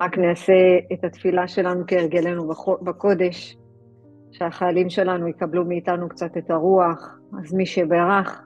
[0.00, 2.48] רק נעשה את התפילה שלנו כהרגלנו
[2.82, 3.56] בקודש,
[4.32, 7.18] שהחיילים שלנו יקבלו מאיתנו קצת את הרוח.
[7.38, 8.42] אז מי שברך,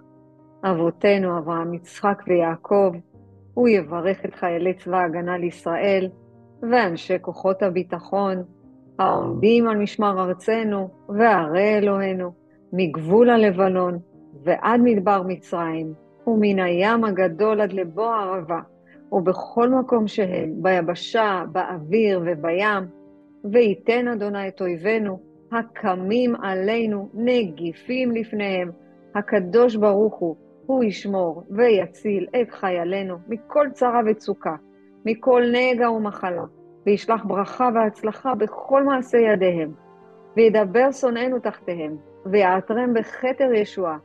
[0.65, 2.93] אבותינו, אברהם, יצחק ויעקב,
[3.55, 6.09] הוא יברך את חיילי צבא ההגנה לישראל
[6.63, 8.43] ואנשי כוחות הביטחון
[8.99, 12.33] העומדים על משמר ארצנו וערי אלוהינו,
[12.73, 13.99] מגבול הלבנון
[14.45, 15.93] ועד מדבר מצרים,
[16.27, 18.61] ומן הים הגדול עד לבוא הערבה,
[19.15, 22.85] ובכל מקום שהם, ביבשה, באוויר ובים,
[23.45, 25.19] וייתן אדוני את אויבינו,
[25.53, 28.71] הקמים עלינו, נגיפים לפניהם.
[29.15, 30.37] הקדוש ברוך הוא,
[30.67, 34.57] הוא ישמור ויציל את חיילינו מכל צרה וצוקה,
[35.05, 36.45] מכל נגע ומחלה,
[36.87, 39.73] וישלח ברכה והצלחה בכל מעשה ידיהם,
[40.37, 41.97] וידבר שונאינו תחתיהם,
[42.27, 43.99] ויעטרם בכתר ישועה,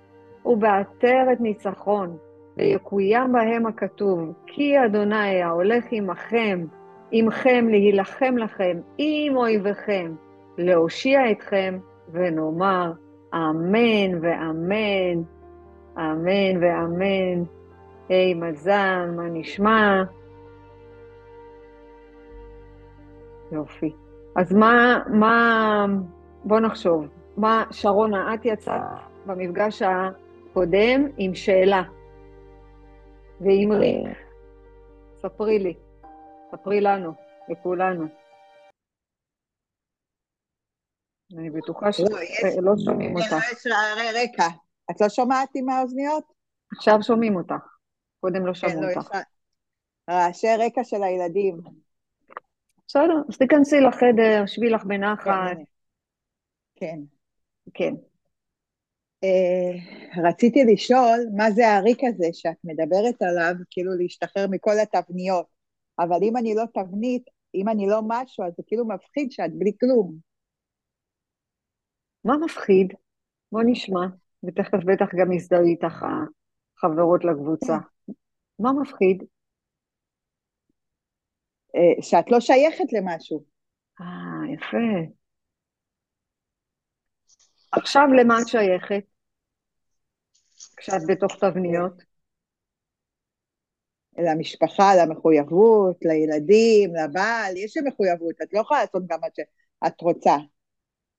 [0.45, 2.17] ובעטרת ניצחון,
[2.59, 6.65] ויקוים בהם הכתוב, כי אדוני ההולך עמכם,
[7.11, 10.11] עמכם להילחם לכם, עם אויביכם,
[10.57, 11.77] להושיע אתכם,
[12.11, 12.91] ונאמר
[13.33, 15.21] אמן ואמן,
[15.97, 17.43] אמן ואמן.
[18.09, 20.03] היי מזל, מה נשמע?
[23.51, 23.93] יופי.
[24.35, 25.85] אז מה, מה,
[26.43, 27.07] בוא נחשוב.
[27.37, 28.81] מה, שרונה, את יצאת
[29.25, 31.83] במפגש הקודם עם שאלה.
[33.41, 34.17] ועם ריק.
[35.21, 35.73] ספרי לי.
[36.51, 37.11] ספרי לנו,
[37.49, 38.05] לכולנו.
[41.37, 42.07] אני בטוחה שלא
[42.61, 43.35] לא שומעים אותך.
[43.51, 43.67] יש
[44.15, 44.47] רקע.
[44.91, 46.23] את לא שומעת עם האוזניות?
[46.77, 47.65] עכשיו שומעים אותך.
[48.19, 49.09] קודם לא שמעו כן, לא, אותך.
[50.09, 51.57] רעשי רקע של הילדים.
[52.87, 55.57] בסדר, אז תיכנסי לחדר, שבי לך בנחת.
[56.75, 56.99] כן.
[57.73, 57.93] כן.
[59.25, 59.79] Uh,
[60.27, 65.45] רציתי לשאול, מה זה הריק הזה שאת מדברת עליו, כאילו להשתחרר מכל התבניות,
[65.99, 67.23] אבל אם אני לא תבנית,
[67.55, 70.17] אם אני לא משהו, אז זה כאילו מפחיד שאת בלי כלום.
[72.23, 72.93] מה מפחיד?
[73.51, 74.05] בוא נשמע,
[74.43, 76.05] ותכף בטח גם יזדהו איתך
[76.77, 77.77] החברות לקבוצה.
[78.59, 79.23] מה מפחיד?
[81.75, 83.43] Uh, שאת לא שייכת למשהו.
[84.01, 85.18] אה, יפה.
[87.71, 89.03] עכשיו למה את שייכת?
[90.77, 91.93] כשאת בתוך תבניות?
[94.17, 100.35] למשפחה, למחויבות, לילדים, לבעל, יש מחויבות, את לא יכולה לעשות גם מה שאת רוצה.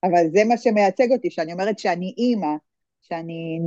[0.04, 2.56] אבל זה מה שמייצג אותי, שאני אומרת שאני אימא,
[3.02, 3.60] שאני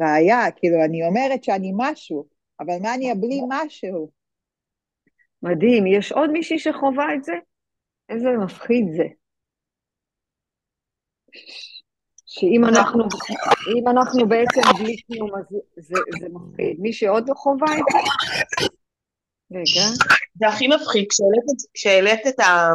[0.00, 2.28] ראיה, כאילו אני אומרת שאני משהו,
[2.60, 4.10] אבל מה אני בלי משהו?
[5.42, 7.34] מדהים, יש עוד מישהי שחווה את זה?
[8.08, 9.17] איזה מפחיד זה.
[12.40, 13.04] שאם אנחנו,
[13.78, 15.44] אם אנחנו בעצם בלי כלום, אז
[15.76, 16.76] זה, זה מפחיד.
[16.78, 17.98] מי שעוד לא חווה את זה?
[19.50, 19.88] רגע.
[20.38, 21.04] זה הכי מפחיד,
[21.74, 22.68] כשהעלית את, ה,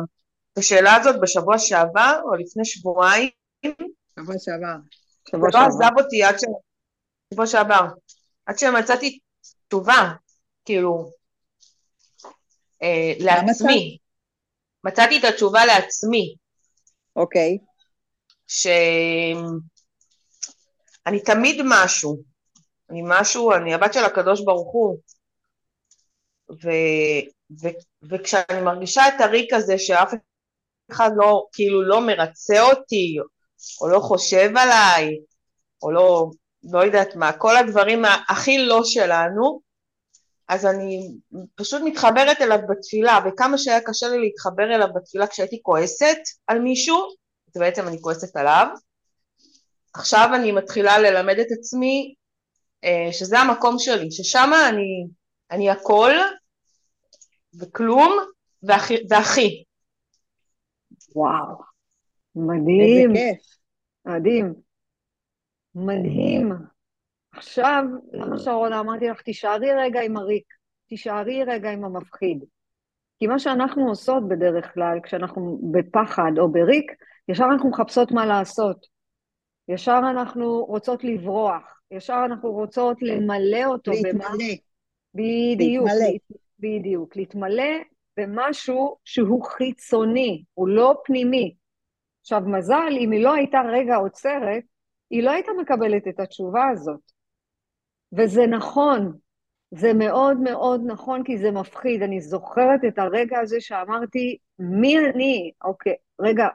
[0.53, 3.29] את השאלה הזאת בשבוע שעבר, או לפני שבועיים,
[4.15, 4.75] שבוע שעבר.
[5.29, 5.85] שבוע זה לא שעבר.
[5.85, 6.43] עזב אותי עד ש...
[7.33, 7.85] שבוע שעבר.
[8.45, 9.19] עד שמצאתי
[9.67, 10.13] תשובה,
[10.65, 11.11] כאילו,
[12.83, 13.97] אה, לעצמי.
[14.83, 16.35] מצאתי את התשובה לעצמי.
[17.15, 17.57] אוקיי.
[18.47, 19.43] שאני
[21.25, 22.17] תמיד משהו,
[22.89, 24.97] אני משהו, אני הבת של הקדוש ברוך הוא,
[26.63, 26.69] ו,
[27.61, 27.67] ו,
[28.09, 30.13] וכשאני מרגישה את הריק הזה שאף
[30.91, 33.15] אחד לא, כאילו לא מרצה אותי,
[33.81, 35.19] או לא חושב עליי,
[35.83, 36.29] או לא,
[36.63, 39.61] לא יודעת מה, כל הדברים הכי לא שלנו,
[40.47, 41.17] אז אני
[41.55, 46.17] פשוט מתחברת אליו בתפילה, וכמה שהיה קשה לי להתחבר אליו בתפילה כשהייתי כועסת
[46.47, 46.97] על מישהו,
[47.55, 48.67] אז בעצם אני כועסת עליו.
[49.93, 52.15] עכשיו אני מתחילה ללמד את עצמי
[52.83, 55.07] אה, שזה המקום שלי, ששם אני,
[55.51, 56.11] אני הכל
[57.59, 58.17] וכלום
[58.63, 58.95] והכי.
[59.09, 59.63] והכי.
[61.15, 61.61] וואו,
[62.35, 63.57] מדהים, איזה כיף.
[64.05, 64.53] מדהים,
[65.75, 66.51] מדהים.
[67.31, 67.83] עכשיו,
[68.13, 70.45] למה שרונה אמרתי לך, תישארי רגע עם הריק,
[70.87, 72.43] תישארי רגע עם המפחיד.
[73.19, 76.91] כי מה שאנחנו עושות בדרך כלל, כשאנחנו בפחד או בריק,
[77.27, 78.85] ישר אנחנו מחפשות מה לעשות.
[79.67, 83.91] ישר אנחנו רוצות לברוח, ישר אנחנו רוצות למלא אותו.
[83.91, 84.27] להתמלא.
[85.13, 86.17] בדיוק, להתמלא.
[86.59, 87.73] בדיוק, להתמלא
[88.17, 91.55] במשהו שהוא חיצוני, הוא לא פנימי.
[92.21, 94.63] עכשיו, מזל, אם היא לא הייתה רגע עוצרת,
[95.09, 97.11] היא לא הייתה מקבלת את התשובה הזאת.
[98.13, 99.13] וזה נכון,
[99.71, 102.03] זה מאוד מאוד נכון, כי זה מפחיד.
[102.03, 105.51] אני זוכרת את הרגע הזה שאמרתי, מי אני?
[105.63, 106.47] אוקיי, רגע,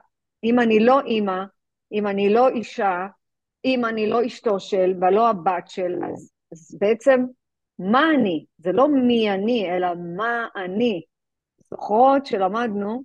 [0.44, 1.44] אם אני לא אימא,
[1.93, 3.06] אם אני לא אישה,
[3.64, 7.20] אם אני לא אשתו של ולא הבת של, אז, אז בעצם
[7.79, 8.44] מה אני?
[8.58, 11.02] זה לא מי אני, אלא מה אני.
[11.70, 13.02] זוכרות שלמדנו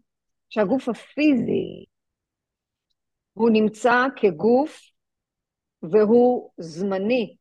[0.49, 1.85] שהגוף הפיזי
[3.33, 4.79] הוא נמצא כגוף
[5.83, 7.35] והוא זמני.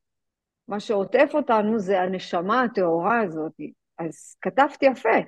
[0.69, 3.53] מה שעוטף אותנו זה הנשמה הטהורה הזאת.
[3.99, 5.19] אז כתבתי יפה.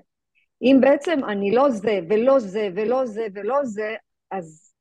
[0.63, 3.95] אם בעצם אני לא זה ולא זה ולא זה ולא זה,
[4.39, 4.75] אז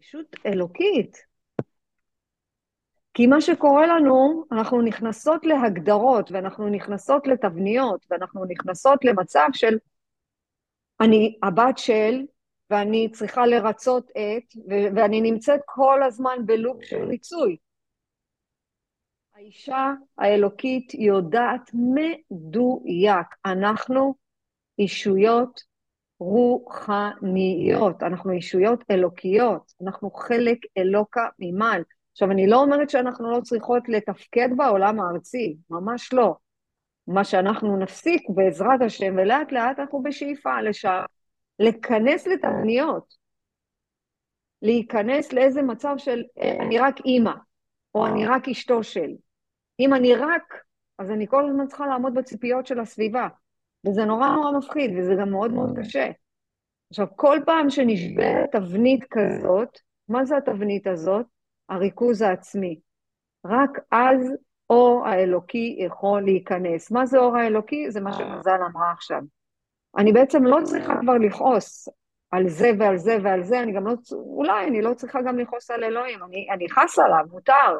[0.00, 1.16] פשוט אלוקית.
[3.14, 9.78] כי מה שקורה לנו, אנחנו נכנסות להגדרות, ואנחנו נכנסות לתבניות, ואנחנו נכנסות למצב של
[11.00, 12.22] אני הבת של,
[12.70, 14.56] ואני צריכה לרצות את,
[14.96, 17.56] ואני נמצאת כל הזמן בלופ של ריצוי.
[19.34, 24.14] האישה האלוקית יודעת מדויק, אנחנו
[24.78, 25.60] אישויות
[26.18, 31.82] רוחניות, אנחנו אישויות אלוקיות, אנחנו חלק אלוקה ממעל.
[32.12, 36.36] עכשיו, אני לא אומרת שאנחנו לא צריכות לתפקד בעולם הארצי, ממש לא.
[37.06, 41.00] מה שאנחנו נפסיק בעזרת השם, ולאט לאט אנחנו בשאיפה לשם,
[41.58, 43.14] לכנס לתבניות,
[44.62, 46.22] להיכנס לאיזה מצב של
[46.60, 47.32] אני רק אימא,
[47.94, 49.10] או אני רק אשתו של.
[49.80, 50.54] אם אני רק,
[50.98, 53.28] אז אני כל הזמן צריכה לעמוד בציפיות של הסביבה,
[53.88, 56.10] וזה נורא נורא מפחיד, וזה גם מאוד מאוד קשה.
[56.90, 59.78] עכשיו, כל פעם שנשברת תבנית כזאת,
[60.08, 61.26] מה זה התבנית הזאת?
[61.68, 62.80] הריכוז העצמי.
[63.46, 64.34] רק אז
[64.70, 66.90] אור האלוקי יכול להיכנס.
[66.90, 67.90] מה זה אור האלוקי?
[67.90, 69.22] זה מה שמזל אמרה עכשיו.
[69.98, 71.88] אני בעצם לא צריכה כבר לכעוס
[72.30, 75.70] על זה ועל זה ועל זה, אני גם לא, אולי אני לא צריכה גם לכעוס
[75.70, 77.76] על אלוהים, אני, אני חס עליו, מותר.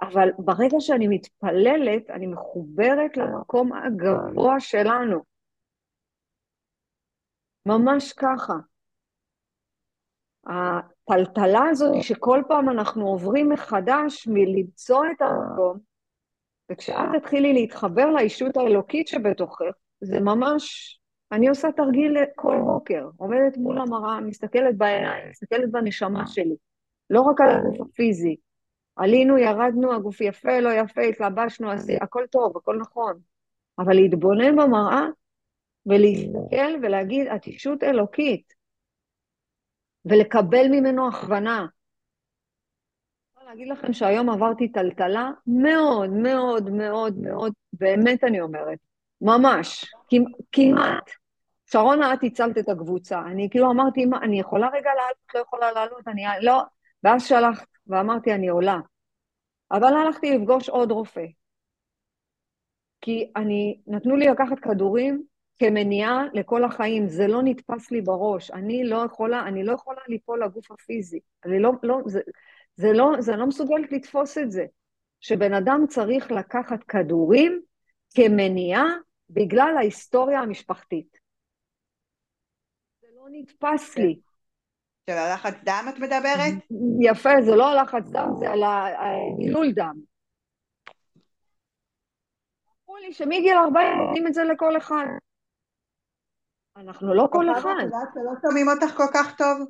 [0.00, 5.22] אבל ברגע שאני מתפללת, אני מחוברת למקום הגבוה שלנו.
[7.66, 8.54] ממש ככה.
[10.46, 15.78] הטלטלה הזאת שכל פעם אנחנו עוברים מחדש מלמצוא את המקום,
[16.72, 19.64] וכשאת תתחילי להתחבר לאישות האלוקית שבתוכך,
[20.00, 20.94] זה ממש,
[21.32, 26.56] אני עושה תרגיל כל בוקר, עומדת מול המראה, מסתכלת בעיניים, מסתכלת בנשמה שלי,
[27.10, 28.36] לא רק על הגוף הפיזי.
[28.96, 31.68] עלינו, ירדנו, הגוף יפה, לא יפה, התלבשנו,
[32.00, 33.20] הכל טוב, הכל נכון.
[33.78, 35.06] אבל להתבונן במראה
[35.86, 38.54] ולהסתכל ולהגיד, את אישות אלוקית,
[40.04, 41.66] ולקבל ממנו הכוונה.
[43.46, 48.78] להגיד לכם שהיום עברתי טלטלה מאוד, מאוד, מאוד, מאוד, באמת אני אומרת,
[49.20, 49.94] ממש,
[50.52, 51.10] כמעט.
[51.70, 53.20] שרונה, את הצלת את הקבוצה.
[53.20, 56.62] אני כאילו אמרתי, אני יכולה רגע לעלות, לא יכולה לעלות, אני לא...
[57.04, 58.78] ואז שלחת, ואמרתי, אני עולה.
[59.70, 61.24] אבל הלכתי לפגוש עוד רופא.
[63.00, 65.22] כי אני, נתנו לי לקחת כדורים
[65.58, 70.44] כמניעה לכל החיים, זה לא נתפס לי בראש, אני לא יכולה, אני לא יכולה ליפול
[70.44, 72.20] לגוף הפיזי, אני לא, לא, זה,
[72.76, 74.64] זה לא, זה לא מסוגלת לתפוס את זה,
[75.20, 77.62] שבן אדם צריך לקחת כדורים
[78.14, 78.84] כמניעה
[79.30, 81.18] בגלל ההיסטוריה המשפחתית.
[83.00, 84.20] זה לא נתפס לי.
[85.10, 86.54] של הלחץ דם את מדברת?
[87.00, 89.94] יפה, זה לא הלחץ דם, זה על הגילול דם.
[92.84, 95.06] אמרו לי שמגיל 40 נותנים את זה לכל אחד.
[96.76, 97.74] אנחנו לא כל אחד.
[97.78, 99.68] את יודעת שלא שומעים אותך כל כך טוב?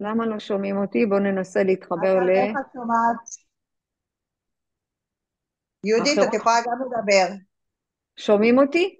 [0.00, 1.06] למה לא שומעים אותי?
[1.06, 2.30] בואו ננסה להתחבר ל...
[2.30, 3.50] איך את שומעת?
[5.84, 7.34] יהודית, את יכולה גם לדבר.
[8.16, 8.99] שומעים אותי?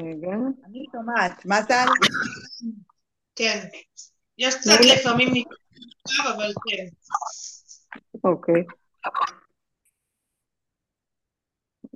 [0.00, 0.36] רגע.
[0.66, 1.46] אני שומעת.
[1.46, 1.74] מה זה?
[3.36, 3.58] כן.
[4.38, 6.84] יש קצת לפעמים נקרב, אבל כן.
[8.24, 8.64] אוקיי.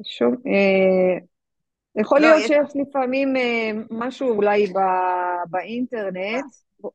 [0.04, 1.18] שום, אה,
[1.96, 2.46] יכול לא, להיות יש...
[2.48, 4.78] שיש לפעמים אה, משהו אולי ב,
[5.50, 6.44] באינטרנט,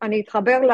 [0.01, 0.74] אני אתחבר ל,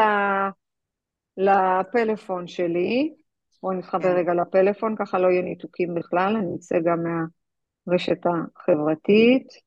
[1.37, 3.13] לפלאפון שלי,
[3.61, 4.15] בואו נתחבר כן.
[4.17, 9.64] רגע לפלאפון, ככה לא יהיו ניתוקים בכלל, אני אצא גם מהרשת החברתית.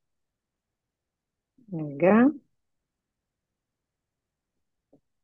[1.72, 2.14] רגע.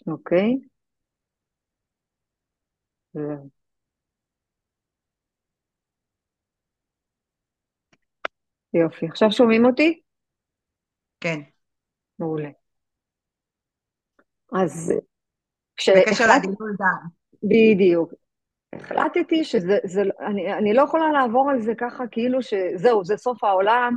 [0.07, 0.59] אוקיי.
[3.13, 3.51] זהו.
[8.75, 9.07] יופי.
[9.07, 10.01] עכשיו שומעים אותי?
[11.21, 11.41] כן.
[12.19, 12.49] מעולה.
[14.53, 14.93] אז
[15.97, 17.09] בקשר לגלגול דם.
[17.43, 18.13] בדיוק.
[18.73, 23.45] החלטתי שזה, זה, אני, אני לא יכולה לעבור על זה ככה כאילו שזהו, זה סוף
[23.45, 23.97] העולם.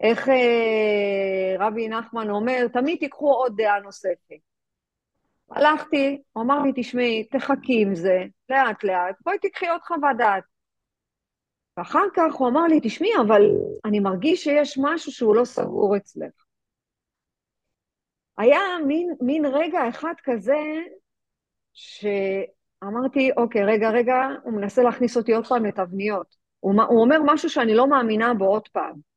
[0.00, 4.40] איך אה, רבי נחמן אומר, תמיד תיקחו עוד דעה נוספת.
[5.50, 10.44] הלכתי, הוא אמר לי, תשמעי, תחכי עם זה, לאט לאט, בואי תקחי עוד חוות דעת.
[11.76, 13.42] ואחר כך הוא אמר לי, תשמעי, אבל
[13.84, 16.32] אני מרגיש שיש משהו שהוא לא סגור אצלך.
[18.38, 20.58] היה מין, מין רגע אחד כזה,
[21.72, 26.36] שאמרתי, אוקיי, רגע, רגע, הוא מנסה להכניס אותי עוד פעם לתבניות.
[26.60, 29.09] הוא, הוא אומר משהו שאני לא מאמינה בו עוד פעם.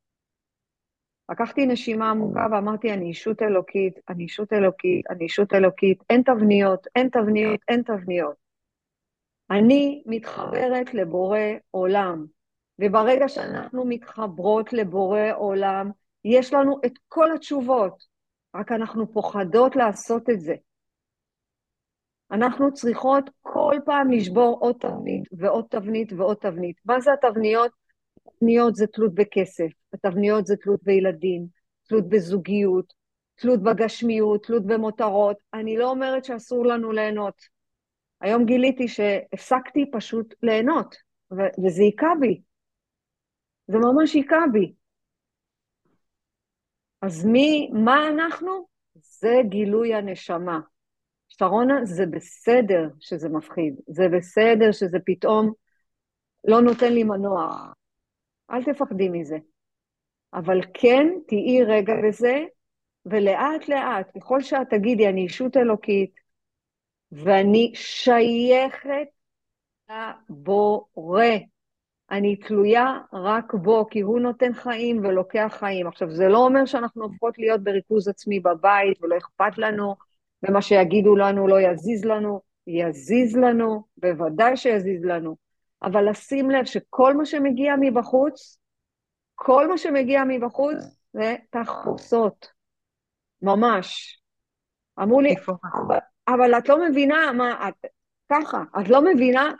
[1.31, 6.87] לקחתי נשימה עמוקה ואמרתי, אני אישות אלוקית, אני אישות אלוקית, אני אישות אלוקית, אין תבניות,
[6.95, 8.35] אין תבניות, אין תבניות.
[9.51, 11.39] אני מתחברת לבורא
[11.71, 12.25] עולם,
[12.79, 15.91] וברגע שאנחנו מתחברות לבורא עולם,
[16.25, 18.03] יש לנו את כל התשובות,
[18.55, 20.55] רק אנחנו פוחדות לעשות את זה.
[22.31, 26.77] אנחנו צריכות כל פעם לשבור עוד תבנית ועוד תבנית ועוד תבנית.
[26.85, 27.82] מה זה התבניות?
[28.27, 31.47] התבניות זה תלות בכסף, התבניות זה תלות בילדים,
[31.87, 32.93] תלות בזוגיות,
[33.35, 35.37] תלות בגשמיות, תלות במותרות.
[35.53, 37.41] אני לא אומרת שאסור לנו ליהנות.
[38.21, 40.95] היום גיליתי שהפסקתי פשוט ליהנות,
[41.31, 42.41] ו- וזה היכה בי.
[43.67, 44.73] זה ממש היכה בי.
[47.01, 48.67] אז מי, מה אנחנו?
[48.95, 50.59] זה גילוי הנשמה.
[51.27, 55.51] שרונה, זה בסדר שזה מפחיד, זה בסדר שזה פתאום
[56.47, 57.73] לא נותן לי מנוע.
[58.51, 59.37] אל תפחדי מזה.
[60.33, 62.43] אבל כן, תהיי רגע בזה,
[63.05, 66.11] ולאט לאט, ככל שאת תגידי, אני אישות אלוקית,
[67.11, 69.07] ואני שייכת
[69.89, 71.25] לבורא.
[72.11, 75.87] אני תלויה רק בו, כי הוא נותן חיים ולוקח חיים.
[75.87, 79.95] עכשיו, זה לא אומר שאנחנו הופכות להיות בריכוז עצמי בבית ולא אכפת לנו,
[80.43, 85.42] ומה שיגידו לנו לא יזיז לנו, יזיז לנו, בוודאי שיזיז לנו.
[85.83, 88.59] אבל לשים לב שכל מה שמגיע מבחוץ,
[89.35, 90.75] כל מה שמגיע מבחוץ
[91.13, 92.47] זה תחפושות,
[93.41, 94.19] ממש.
[94.99, 95.35] אמרו לי,
[96.27, 97.85] אבל את לא מבינה מה, את,
[98.31, 99.53] ככה, את לא מבינה,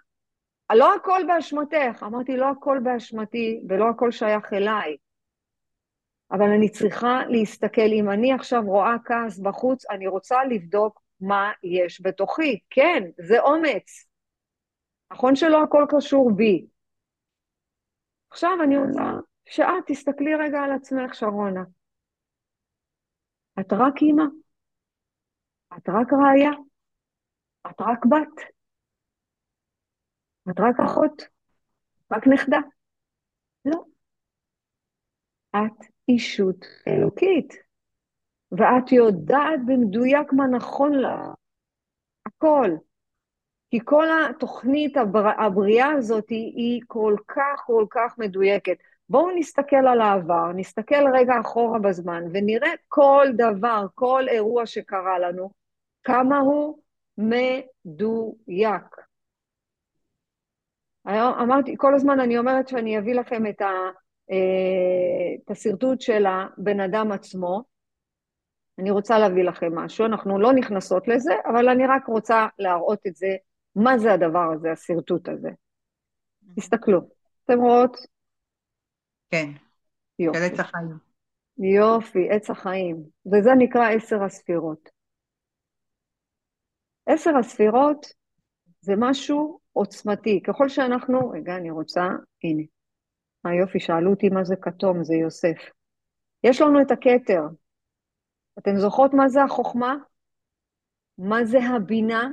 [0.76, 2.04] לא הכל באשמתך.
[2.04, 4.98] אמרתי, לא הכל באשמתי ולא הכל שייך אליי.
[6.32, 12.02] אבל אני צריכה להסתכל, אם אני עכשיו רואה כעס בחוץ, אני רוצה לבדוק מה יש
[12.02, 12.60] בתוכי.
[12.70, 14.13] כן, זה אומץ.
[15.14, 16.66] נכון שלא הכל קשור בי.
[18.32, 21.64] עכשיו אני רוצה שאת תסתכלי רגע על עצמך, שרונה.
[23.60, 24.24] את רק אימא.
[25.78, 26.52] את רק ראיה.
[27.72, 28.44] את רק בת.
[30.50, 31.22] את רק אחות.
[32.12, 32.58] רק נכדה.
[33.66, 33.84] לא.
[35.56, 37.54] את אישות אלוקית,
[38.52, 41.34] ואת יודעת במדויק מה נכון לה.
[42.26, 42.70] הכל.
[43.74, 45.28] כי כל התוכנית הבר...
[45.38, 48.78] הבריאה הזאת היא, היא כל כך כל כך מדויקת.
[49.10, 55.52] בואו נסתכל על העבר, נסתכל רגע אחורה בזמן, ונראה כל דבר, כל אירוע שקרה לנו,
[56.04, 56.80] כמה הוא
[57.18, 58.96] מדויק.
[61.06, 63.72] היום אמרתי, כל הזמן אני אומרת שאני אביא לכם את, ה,
[64.32, 67.64] אה, את השרטוט של הבן אדם עצמו.
[68.80, 73.16] אני רוצה להביא לכם משהו, אנחנו לא נכנסות לזה, אבל אני רק רוצה להראות את
[73.16, 73.36] זה,
[73.76, 75.50] מה זה הדבר הזה, השרטוט הזה.
[76.56, 77.00] תסתכלו,
[77.46, 77.98] אתם רואות?
[79.30, 79.50] כן,
[80.20, 80.38] יופי.
[80.38, 80.98] של עץ החיים.
[81.58, 83.04] יופי, עץ החיים.
[83.26, 84.90] וזה נקרא עשר הספירות.
[87.06, 88.06] עשר הספירות
[88.82, 90.42] זה משהו עוצמתי.
[90.44, 92.02] ככל שאנחנו, רגע, אני רוצה,
[92.44, 92.64] הנה.
[93.46, 95.58] היופי, שאלו אותי מה זה כתום, זה יוסף.
[96.44, 97.42] יש לנו את הכתר.
[98.60, 99.96] אתן זוכרות מה זה החוכמה?
[101.18, 102.30] מה זה הבינה?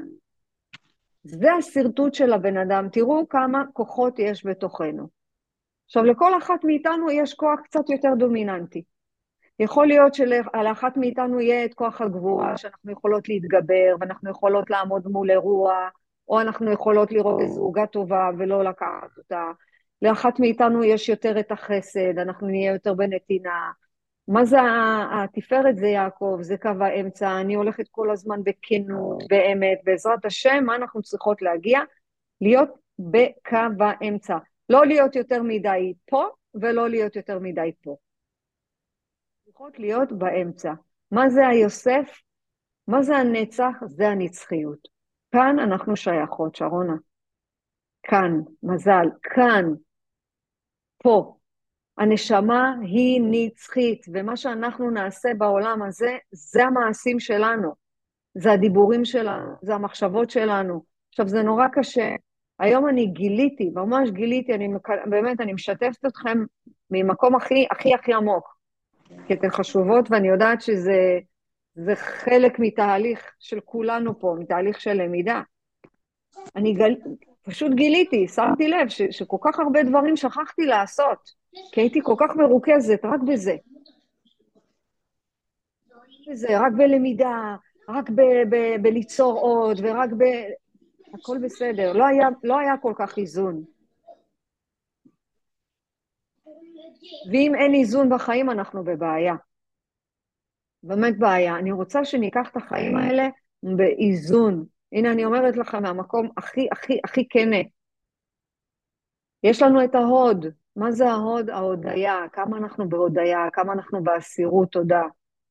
[1.22, 2.88] זה השרטוט של הבן אדם.
[2.92, 5.08] תראו כמה כוחות יש בתוכנו.
[5.86, 8.82] עכשיו, לכל אחת מאיתנו יש כוח קצת יותר דומיננטי.
[9.58, 15.08] יכול להיות שעל אחת מאיתנו יהיה את כוח הגבורה, שאנחנו יכולות להתגבר, ואנחנו יכולות לעמוד
[15.08, 15.88] מול אירוע,
[16.28, 19.50] או אנחנו יכולות לראות איזו עוגה טובה ולא לקחת אותה.
[20.02, 23.70] לאחת מאיתנו יש יותר את החסד, אנחנו נהיה יותר בנתינה.
[24.30, 24.56] מה זה
[25.12, 30.76] התפארת זה יעקב, זה קו האמצע, אני הולכת כל הזמן בכנות, באמת, בעזרת השם, מה
[30.76, 31.80] אנחנו צריכות להגיע?
[32.40, 32.68] להיות
[32.98, 34.36] בקו האמצע.
[34.68, 37.96] לא להיות יותר מדי פה, ולא להיות יותר מדי פה.
[39.44, 40.72] צריכות להיות באמצע.
[41.10, 42.20] מה זה היוסף?
[42.88, 43.74] מה זה הנצח?
[43.86, 44.88] זה הנצחיות.
[45.32, 46.94] כאן אנחנו שייכות, שרונה.
[48.02, 49.64] כאן, מזל, כאן,
[50.98, 51.36] פה.
[52.00, 57.72] הנשמה היא נצחית, ומה שאנחנו נעשה בעולם הזה, זה המעשים שלנו.
[58.34, 60.82] זה הדיבורים שלנו, זה המחשבות שלנו.
[61.08, 62.14] עכשיו, זה נורא קשה.
[62.58, 64.68] היום אני גיליתי, ממש גיליתי, אני
[65.06, 66.38] באמת, אני משתפת אתכם
[66.90, 68.56] ממקום הכי הכי הכי עמוק,
[69.26, 71.18] כי אתן חשובות, ואני יודעת שזה
[71.74, 75.42] זה חלק מתהליך של כולנו פה, מתהליך של למידה.
[76.56, 76.94] אני גל...
[77.42, 79.02] פשוט גיליתי, שמתי לב ש...
[79.10, 81.39] שכל כך הרבה דברים שכחתי לעשות,
[81.72, 83.56] כי הייתי כל כך מרוכזת רק בזה.
[86.30, 87.56] בזה, רק בלמידה,
[87.88, 88.10] רק.
[88.82, 90.24] בליצור עוד, ורק ב...
[91.14, 93.64] הכל בסדר, לא היה, לא היה כל כך איזון.
[97.32, 99.34] ואם אין איזון בחיים, אנחנו בבעיה.
[100.82, 101.58] באמת בעיה.
[101.58, 103.28] אני רוצה שניקח את החיים האלה
[103.62, 104.66] באיזון.
[104.92, 107.60] הנה, אני אומרת לכם מהמקום הכי, הכי, הכי כנה.
[109.42, 110.46] יש לנו את ההוד.
[110.76, 111.50] מה זה ההוד?
[111.50, 112.16] ההודיה.
[112.32, 115.02] כמה אנחנו בהודיה, כמה אנחנו באסירות תודה.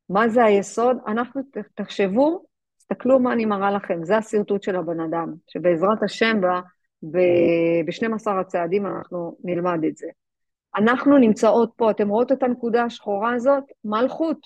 [0.10, 0.98] מה זה היסוד?
[1.08, 1.42] אנחנו,
[1.76, 2.46] תחשבו,
[2.78, 4.04] תסתכלו מה אני מראה לכם.
[4.04, 6.42] זה השרטוט של הבן אדם, שבעזרת השם
[7.04, 10.08] ב-12 הצעדים אנחנו נלמד את זה.
[10.76, 13.64] אנחנו נמצאות פה, אתם רואות את הנקודה השחורה הזאת?
[13.84, 14.40] מלכות.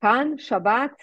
[0.00, 1.02] כאן, שבת,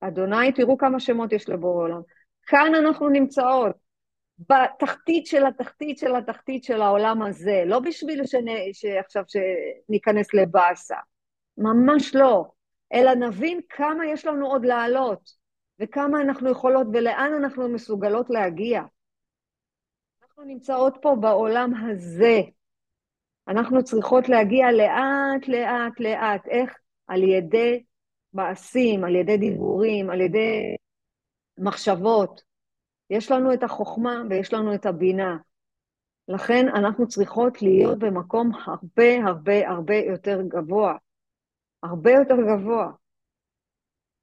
[0.00, 2.00] אדוני, תראו כמה שמות יש לבורא עולם.
[2.46, 3.76] כאן אנחנו נמצאות,
[4.38, 8.46] בתחתית של התחתית של התחתית של העולם הזה, לא בשביל שנ...
[8.72, 10.96] שעכשיו שניכנס לבאסה,
[11.58, 12.44] ממש לא,
[12.92, 15.30] אלא נבין כמה יש לנו עוד לעלות,
[15.80, 18.82] וכמה אנחנו יכולות ולאן אנחנו מסוגלות להגיע.
[20.22, 22.40] אנחנו נמצאות פה בעולם הזה.
[23.48, 26.48] אנחנו צריכות להגיע לאט, לאט, לאט.
[26.48, 26.78] איך?
[27.06, 27.84] על ידי
[28.32, 30.76] מעשים, על ידי דיבורים, על ידי
[31.58, 32.47] מחשבות.
[33.10, 35.36] יש לנו את החוכמה ויש לנו את הבינה.
[36.28, 40.96] לכן אנחנו צריכות להיות במקום הרבה הרבה הרבה יותר גבוה.
[41.82, 42.90] הרבה יותר גבוה.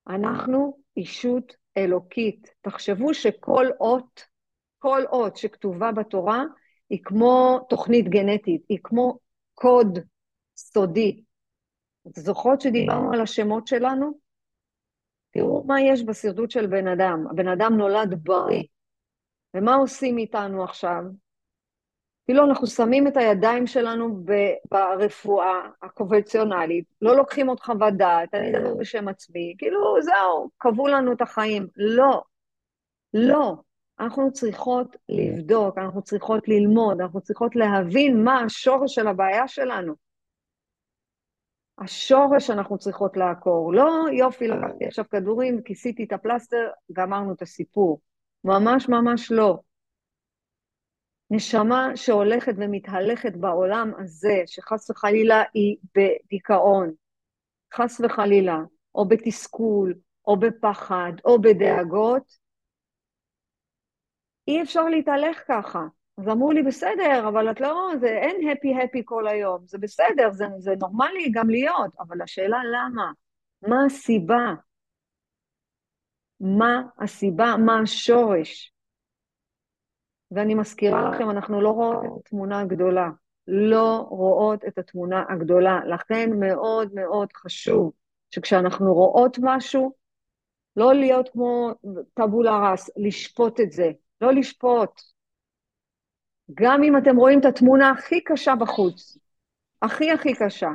[0.08, 2.48] אנחנו אישות אלוקית.
[2.62, 4.22] תחשבו שכל אות,
[4.80, 6.44] כל אות שכתובה בתורה,
[6.90, 9.20] היא כמו תוכנית גנטית, היא כמו
[9.54, 10.00] קוד
[10.56, 11.24] סודי.
[12.08, 14.20] את זוכרות שדיברנו על השמות שלנו?
[15.32, 17.28] תראו מה יש בשרדות של בן אדם.
[17.32, 18.64] הבן אדם נולד בריא.
[19.56, 21.04] ומה עושים איתנו עכשיו?
[22.26, 24.24] כאילו אנחנו שמים את הידיים שלנו
[24.72, 31.14] ברפואה הקונבנציונלית, לא לוקחים עוד חוות דעת, אני אדבר בשם עצמי, כאילו זהו, קבעו לנו
[31.14, 31.68] את החיים.
[31.78, 32.24] לא,
[33.14, 33.56] לא.
[34.00, 39.94] אנחנו צריכות לבדוק, אנחנו צריכות ללמוד, אנחנו צריכות להבין מה השורש של הבעיה שלנו.
[41.78, 43.74] השורש אנחנו צריכות לעקור.
[43.74, 48.00] לא, יופי, לקחתי עכשיו כדורים, כיסיתי את הפלסטר, גמרנו את הסיפור.
[48.46, 49.60] ממש ממש לא.
[51.32, 56.94] נשמה שהולכת ומתהלכת בעולם הזה, שחס וחלילה היא בדיכאון,
[57.74, 58.58] חס וחלילה,
[58.96, 59.94] או בתסכול,
[60.28, 62.38] או בפחד, או בדאגות,
[64.48, 65.86] אי אפשר להתהלך ככה.
[66.18, 70.46] אז אמרו לי, בסדר, אבל את לא, זה אין הפי-הפי כל היום, זה בסדר, זה,
[70.58, 73.12] זה נורמלי גם להיות, אבל השאלה למה?
[73.62, 74.54] מה הסיבה?
[76.40, 77.56] מה הסיבה?
[77.66, 78.74] מה השורש?
[80.32, 83.10] ואני מזכירה לכם, אנחנו לא רואות את התמונה הגדולה.
[83.48, 85.80] לא רואות את התמונה הגדולה.
[85.86, 87.92] לכן מאוד מאוד חשוב
[88.32, 89.94] שכשאנחנו רואות משהו,
[90.76, 91.72] לא להיות כמו
[92.14, 95.02] טבולה ראס, לשפוט את זה, לא לשפוט.
[96.54, 99.18] גם אם אתם רואים את התמונה הכי קשה בחוץ,
[99.82, 100.70] הכי הכי קשה,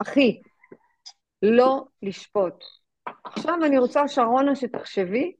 [0.00, 0.42] הכי,
[1.42, 2.79] לא לשפוט.
[3.24, 5.32] עכשיו אני רוצה, שרונה, שתחשבי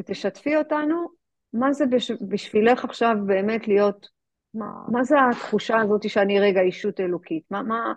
[0.00, 1.06] ותשתפי אותנו,
[1.52, 4.08] מה זה בש, בשבילך עכשיו באמת להיות,
[4.54, 7.42] מה, מה זה התחושה הזאת שאני רגע אישות אלוקית?
[7.50, 7.92] מה, מה,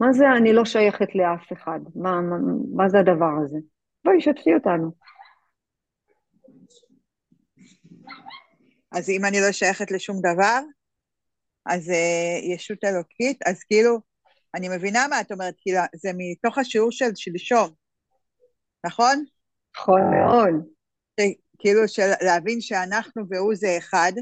[0.00, 1.80] מה זה אני לא שייכת לאף אחד?
[1.94, 2.36] מה, מה,
[2.74, 3.58] מה זה הדבר הזה?
[4.04, 4.90] בואי, שתפי אותנו.
[8.92, 10.60] אז אם אני לא שייכת לשום דבר,
[11.66, 13.98] אז uh, ישות אלוקית, אז כאילו,
[14.54, 17.70] אני מבינה מה את אומרת, כאילו, זה מתוך השיעור של שלשום,
[18.86, 19.24] נכון?
[19.76, 20.54] נכון מאוד.
[21.58, 24.12] כאילו, של להבין שאנחנו והוא זה אחד,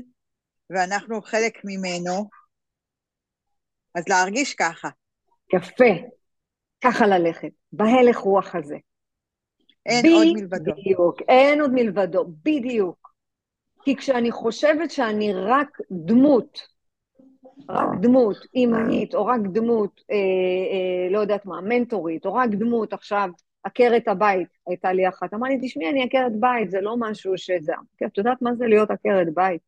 [0.70, 2.28] ואנחנו חלק ממנו,
[3.94, 4.88] אז להרגיש ככה.
[5.54, 5.84] יפה,
[6.84, 8.76] ככה ללכת, בהלך רוח הזה.
[9.86, 10.72] אין ב- עוד מלבדו.
[10.72, 13.12] בדיוק, אין עוד מלבדו, בדיוק.
[13.84, 16.60] כי כשאני חושבת שאני רק דמות,
[17.68, 22.92] רק דמות אימנית, או רק דמות, אה, אה, לא יודעת מה, מנטורית, או רק דמות
[22.92, 23.28] עכשיו,
[23.62, 25.34] עקרת הבית הייתה לי אחת.
[25.34, 27.72] אמרה לי, תשמעי, אני עקרת בית, זה לא משהו שזה...
[28.06, 29.60] את יודעת מה זה להיות עקרת בית?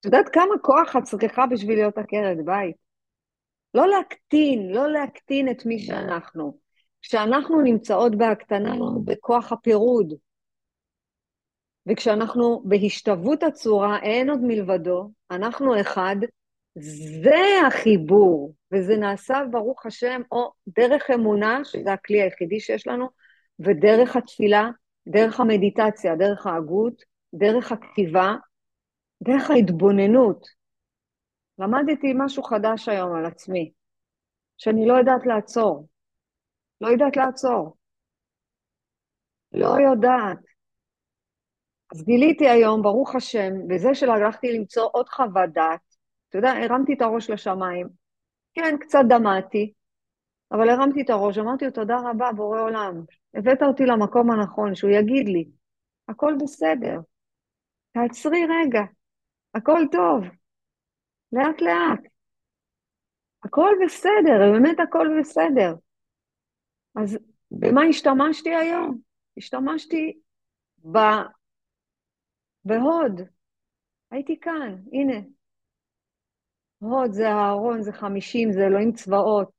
[0.00, 2.76] את יודעת כמה כוח את צריכה בשביל להיות עקרת בית?
[3.74, 6.58] לא להקטין, לא להקטין את מי שאנחנו.
[7.02, 8.74] כשאנחנו נמצאות בהקטנה,
[9.04, 10.14] בכוח הפירוד,
[11.86, 16.16] וכשאנחנו בהשתוות הצורה, אין עוד מלבדו, אנחנו אחד,
[16.78, 23.08] זה החיבור, וזה נעשה, ברוך השם, או דרך אמונה, שזה הכלי היחידי שיש לנו,
[23.60, 24.70] ודרך התפילה,
[25.08, 27.02] דרך המדיטציה, דרך ההגות,
[27.34, 28.34] דרך הכתיבה,
[29.22, 30.46] דרך ההתבוננות.
[31.58, 33.72] למדתי משהו חדש היום על עצמי,
[34.58, 35.88] שאני לא יודעת לעצור.
[36.80, 37.76] לא יודעת לעצור.
[39.52, 40.38] לא יודעת.
[41.94, 45.91] אז גיליתי היום, ברוך השם, בזה שהלכתי למצוא עוד חוות דעת,
[46.32, 47.88] אתה יודע, הרמתי את הראש לשמיים.
[48.54, 49.72] כן, קצת דמעתי,
[50.52, 52.94] אבל הרמתי את הראש, אמרתי לו, תודה רבה, בורא עולם.
[53.34, 55.48] הבאת אותי למקום הנכון, שהוא יגיד לי,
[56.08, 57.00] הכל בסדר,
[57.92, 58.80] תעצרי רגע,
[59.54, 60.24] הכל טוב,
[61.32, 62.12] לאט לאט.
[63.44, 65.74] הכל בסדר, באמת הכל בסדר.
[67.02, 67.18] אז
[67.50, 68.98] במה השתמשתי היום?
[69.36, 70.20] השתמשתי
[70.92, 70.98] ב...
[72.64, 73.20] בהוד.
[74.10, 75.20] הייתי כאן, הנה.
[76.82, 79.50] הוד זה הארון, זה חמישים, זה אלוהים צבאות.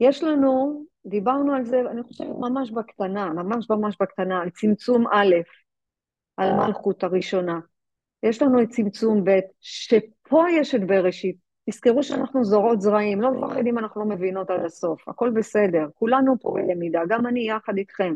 [0.00, 5.34] יש לנו, דיברנו על זה, אני חושבת ממש בקטנה, ממש ממש בקטנה, על צמצום א',
[6.36, 7.60] על מלכות הראשונה.
[8.22, 11.36] יש לנו את צמצום ב', שפה יש את בראשית.
[11.70, 16.54] תזכרו שאנחנו זורות זרעים, לא מפחדים, אנחנו לא מבינות עד הסוף, הכל בסדר, כולנו פה
[16.54, 18.14] בלמידה, גם אני יחד איתכם.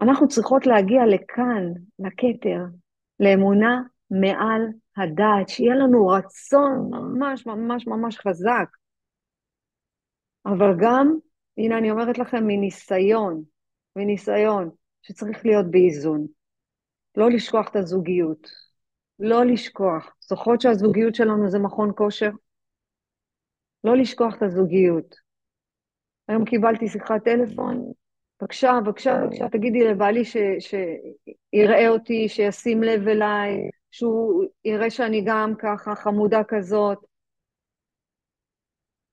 [0.00, 2.64] אנחנו צריכות להגיע לכאן, לכתר,
[3.20, 4.62] לאמונה מעל
[4.96, 8.68] הדעת, שיהיה לנו רצון ממש ממש ממש חזק.
[10.46, 11.16] אבל גם,
[11.58, 13.42] הנה אני אומרת לכם מניסיון,
[13.96, 14.70] מניסיון,
[15.02, 16.26] שצריך להיות באיזון.
[17.16, 18.48] לא לשכוח את הזוגיות,
[19.18, 20.14] לא לשכוח.
[20.20, 22.30] זוכרות שהזוגיות שלנו זה מכון כושר?
[23.84, 25.14] לא לשכוח את הזוגיות.
[26.28, 27.92] היום קיבלתי שיחת טלפון,
[28.40, 35.94] בבקשה, בבקשה, בבקשה, תגידי לבעלי שיראה אותי, שישים לב אליי, שהוא יראה שאני גם ככה
[35.94, 36.98] חמודה כזאת.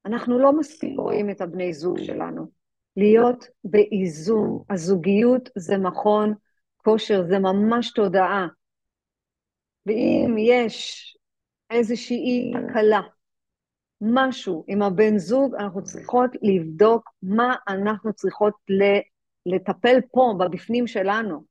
[0.05, 2.47] אנחנו לא מספיק רואים את הבני זוג שלנו.
[2.97, 4.63] להיות באיזון.
[4.69, 6.33] הזוגיות זה מכון
[6.77, 8.47] כושר, זה ממש תודעה.
[9.85, 11.17] ואם יש
[11.69, 13.01] איזושהי הקלה,
[14.01, 18.53] משהו עם הבן זוג, אנחנו צריכות לבדוק מה אנחנו צריכות
[19.45, 21.48] לטפל פה, בבפנים שלנו.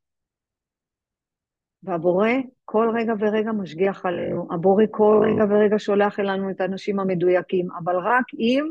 [1.83, 2.29] והבורא
[2.64, 7.97] כל רגע ורגע משגיח עלינו, הבורא כל רגע ורגע שולח אלינו את האנשים המדויקים, אבל
[7.97, 8.71] רק אם,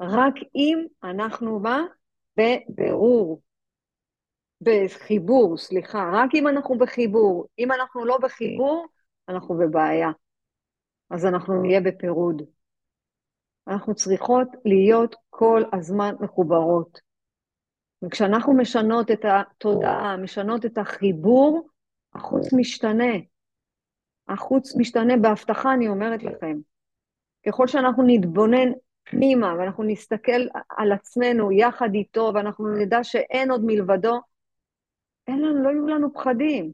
[0.00, 1.82] רק אם אנחנו מה?
[2.36, 3.42] בבירור,
[4.60, 7.46] בחיבור, סליחה, רק אם אנחנו בחיבור.
[7.58, 8.86] אם אנחנו לא בחיבור,
[9.28, 10.10] אנחנו בבעיה.
[11.10, 12.42] אז אנחנו נהיה בפירוד.
[13.68, 17.07] אנחנו צריכות להיות כל הזמן מחוברות.
[18.04, 21.68] וכשאנחנו משנות את התודעה, משנות את החיבור,
[22.14, 23.14] החוץ משתנה.
[24.28, 26.56] החוץ משתנה בהבטחה, אני אומרת לכם.
[27.46, 28.72] ככל שאנחנו נתבונן
[29.04, 34.20] פנימה ואנחנו נסתכל על עצמנו יחד איתו ואנחנו נדע שאין עוד מלבדו,
[35.26, 36.72] אין לנו, לא יהיו לנו פחדים.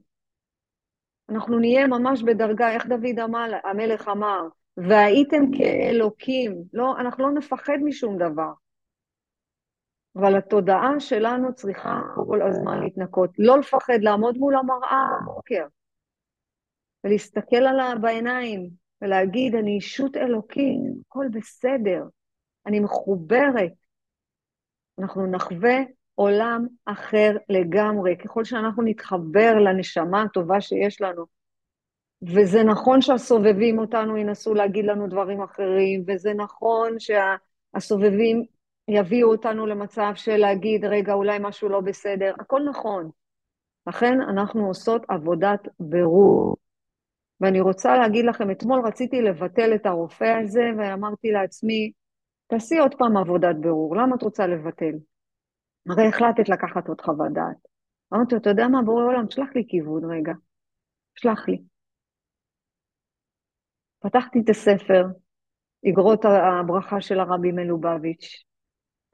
[1.29, 6.63] אנחנו נהיה ממש בדרגה, איך דוד אמר, המלך אמר, והייתם כאלוקים.
[6.73, 8.53] לא, אנחנו לא נפחד משום דבר.
[10.17, 13.31] אבל התודעה שלנו צריכה כל הזמן להתנקות.
[13.39, 15.67] לא לפחד לעמוד מול המראה בבוקר,
[17.05, 18.71] ולהסתכל עליה בעיניים,
[19.03, 22.05] ולהגיד, אני אישות אלוקים, הכל בסדר,
[22.67, 23.73] אני מחוברת.
[24.99, 25.79] אנחנו נחווה
[26.15, 31.25] עולם אחר לגמרי, ככל שאנחנו נתחבר לנשמה הטובה שיש לנו.
[32.23, 38.45] וזה נכון שהסובבים אותנו ינסו להגיד לנו דברים אחרים, וזה נכון שהסובבים
[38.89, 43.11] יביאו אותנו למצב של להגיד, רגע, אולי משהו לא בסדר, הכל נכון.
[43.87, 46.57] לכן אנחנו עושות עבודת ברור.
[47.41, 51.93] ואני רוצה להגיד לכם, אתמול רציתי לבטל את הרופא הזה, ואמרתי לעצמי,
[52.47, 54.95] תעשי עוד פעם עבודת ברור, למה את רוצה לבטל?
[55.91, 57.57] הרי החלטת לקחת עוד חוות דעת.
[58.15, 60.33] אמרתי לו, אתה יודע מה, בורא עולם, שלח לי כיוון רגע.
[61.15, 61.63] שלח לי.
[64.01, 65.05] פתחתי את הספר,
[65.89, 68.45] אגרות הברכה של הרבי מלובביץ',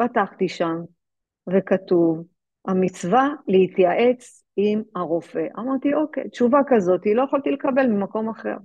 [0.01, 0.77] פתחתי שם,
[1.49, 2.25] וכתוב,
[2.67, 5.47] המצווה להתייעץ עם הרופא.
[5.59, 8.57] אמרתי, אוקיי, תשובה כזאת, לא יכולתי לקבל ממקום אחר.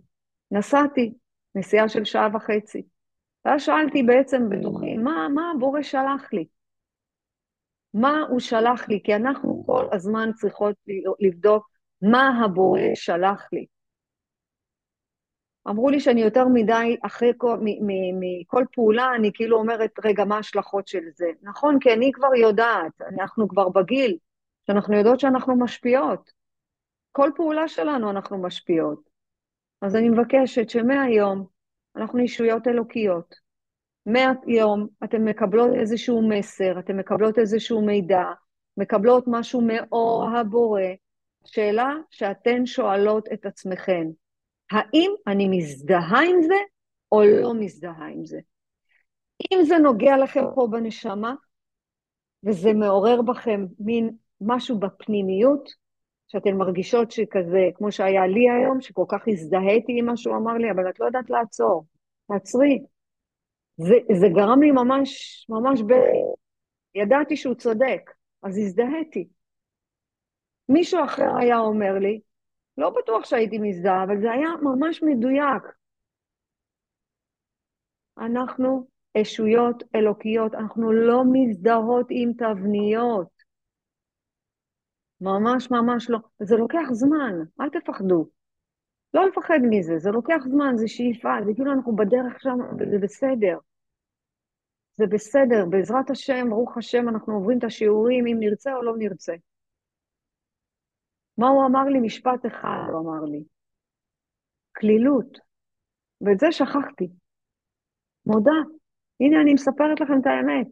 [0.52, 1.14] נסעתי,
[1.56, 2.84] נסיעה של שעה וחצי.
[3.46, 6.46] ואז שאלתי בעצם בתוכי, מה, מה הבורא שלח לי?
[7.94, 9.02] מה הוא שלח לי?
[9.04, 10.76] כי אנחנו כל הזמן צריכות
[11.20, 11.70] לבדוק
[12.02, 13.66] מה הבורא שלח לי.
[15.68, 17.58] אמרו לי שאני יותר מדי, אחרי כל,
[18.20, 21.26] מכל פעולה, אני כאילו אומרת, רגע, מה ההשלכות של זה?
[21.42, 24.18] נכון, כי אני כבר יודעת, אנחנו כבר בגיל,
[24.68, 26.32] שאנחנו יודעות שאנחנו משפיעות.
[27.12, 29.00] כל פעולה שלנו אנחנו משפיעות.
[29.82, 31.46] אז אני מבקשת שמהיום
[31.96, 33.36] אנחנו ישויות אלוקיות.
[34.06, 38.24] מהיום אתן מקבלות איזשהו מסר, אתן מקבלות איזשהו מידע,
[38.78, 40.82] מקבלות משהו מאור הבורא,
[41.46, 44.08] שאלה שאתן שואלות את עצמכן,
[44.72, 46.56] האם אני מזדהה עם זה
[47.12, 48.40] או לא מזדהה עם זה?
[49.52, 51.36] אם זה נוגע לכם פה בנשמה,
[52.44, 54.10] וזה מעורר בכם מין
[54.42, 55.70] משהו בפנימיות,
[56.28, 60.72] שאתן מרגישות שכזה, כמו שהיה לי היום, שכל כך הזדהיתי עם מה שהוא אמר לי,
[60.72, 61.86] אבל את לא יודעת לעצור.
[62.28, 62.80] תעצרי.
[63.78, 65.94] זה, זה גרם לי ממש, ממש ב...
[66.96, 68.12] ידעתי שהוא צודק,
[68.44, 69.28] אז הזדהיתי.
[70.70, 72.20] מישהו אחר היה אומר לי,
[72.78, 75.64] לא בטוח שהייתי מזדהה, אבל זה היה ממש מדויק.
[78.18, 78.88] אנחנו
[79.22, 83.36] אשויות אלוקיות, אנחנו לא מזדהות עם תבניות.
[85.22, 86.20] ממש ממש לא.
[86.40, 88.30] זה לוקח זמן, אל תפחדו.
[89.14, 92.58] לא לפחד מזה, זה לוקח זמן, זה שאיפה, זה כאילו אנחנו בדרך שם,
[92.92, 93.58] זה בסדר.
[94.98, 99.34] זה בסדר, בעזרת השם, ברוך השם, אנחנו עוברים את השיעורים אם נרצה או לא נרצה.
[101.38, 102.00] מה הוא אמר לי?
[102.00, 103.44] משפט אחד הוא אמר לי.
[104.78, 105.38] כלילות.
[106.22, 107.10] ואת זה שכחתי.
[108.26, 108.60] מודה.
[109.20, 110.68] הנה, אני מספרת לכם את האמת.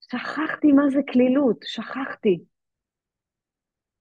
[0.00, 2.38] שכחתי מה זה כלילות, שכחתי.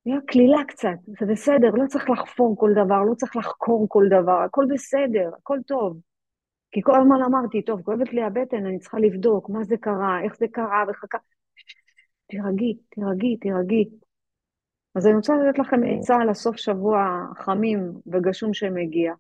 [0.06, 4.42] נהיה כלילה קצת, זה בסדר, לא צריך לחפור כל דבר, לא צריך לחקור כל דבר,
[4.46, 6.00] הכל בסדר, הכל טוב.
[6.72, 10.38] כי כל הזמן אמרתי, טוב, כואבת לי הבטן, אני צריכה לבדוק מה זה קרה, איך
[10.38, 11.18] זה קרה, וחכה.
[12.28, 13.90] תירגעי, תירגעי, תירגעי.
[14.96, 19.14] אז אני רוצה לתת לכם עצה על הסוף שבוע חמים וגשום שמגיע.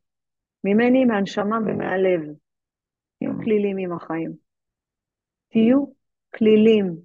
[0.64, 2.22] ממני, מהנשמה ומהלב.
[3.20, 4.32] תהיו כלילים עם החיים.
[5.52, 5.86] תהיו
[6.36, 6.96] כלילים.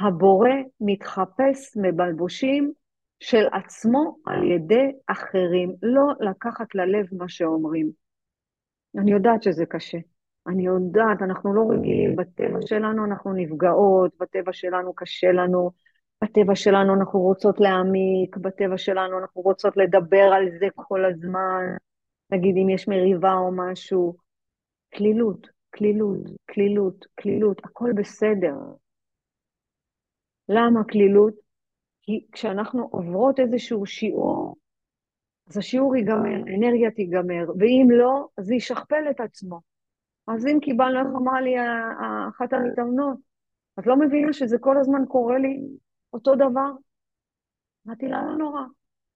[0.00, 2.72] הבורא מתחפש מבלבושים
[3.20, 7.90] של עצמו על ידי אחרים, לא לקחת ללב מה שאומרים.
[8.98, 9.98] אני יודעת שזה קשה.
[10.48, 15.70] אני יודעת, אנחנו לא רגילים בטבע שלנו, אנחנו נפגעות, בטבע שלנו קשה לנו,
[16.24, 21.64] בטבע שלנו אנחנו רוצות להעמיק, בטבע שלנו אנחנו רוצות לדבר על זה כל הזמן,
[22.30, 24.16] נגיד אם יש מריבה או משהו.
[24.94, 26.18] כלילות, כלילות,
[26.50, 28.54] כלילות, כלילות, הכל בסדר.
[30.48, 31.34] למה כלילות?
[32.02, 34.56] כי כשאנחנו עוברות איזשהו שיעור,
[35.50, 39.60] אז השיעור ייגמר, האנרגיה תיגמר, ואם לא, אז זה ישכפל את עצמו.
[40.28, 41.54] אז אם קיבלנו, איך אמרה לי
[42.28, 43.18] אחת המתאמנות,
[43.78, 45.60] את לא מבינה שזה כל הזמן קורה לי
[46.16, 46.70] אותו דבר?
[47.86, 48.62] אמרתי לה, לא נורא,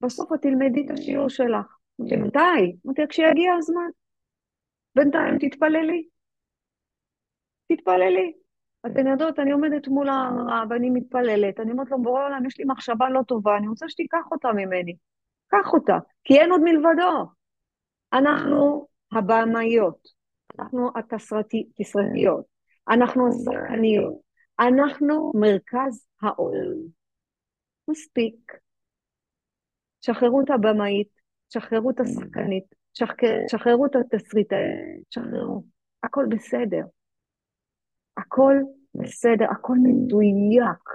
[0.00, 1.76] בסוף את תלמדי את השיעור שלך.
[2.00, 2.76] אמרתי, מתי?
[2.86, 3.90] אמרתי, כשיגיע הזמן.
[4.94, 6.08] בינתיים תתפללי.
[7.72, 8.32] תתפללי.
[8.86, 12.64] אתן יודעות, אני עומדת מול המראה ואני מתפללת, אני אומרת לו, בורא עולם, יש לי
[12.64, 14.96] מחשבה לא טובה, אני רוצה שתיקח אותה ממני.
[15.48, 17.30] קח אותה, כי אין עוד מלבדו.
[18.12, 20.08] אנחנו הבמאיות,
[20.58, 22.44] אנחנו התסרטיות,
[22.88, 24.29] אנחנו השחקניות,
[24.60, 26.76] אנחנו מרכז העולם.
[27.88, 28.52] מספיק.
[30.00, 31.08] שחררו את הבמאית,
[31.48, 32.64] שחררו את השחקנית,
[33.50, 35.62] שחררו את התסריטאית, שחררו.
[36.02, 36.84] הכל בסדר.
[38.16, 38.54] הכל
[38.94, 40.88] בסדר, הכל מדויק.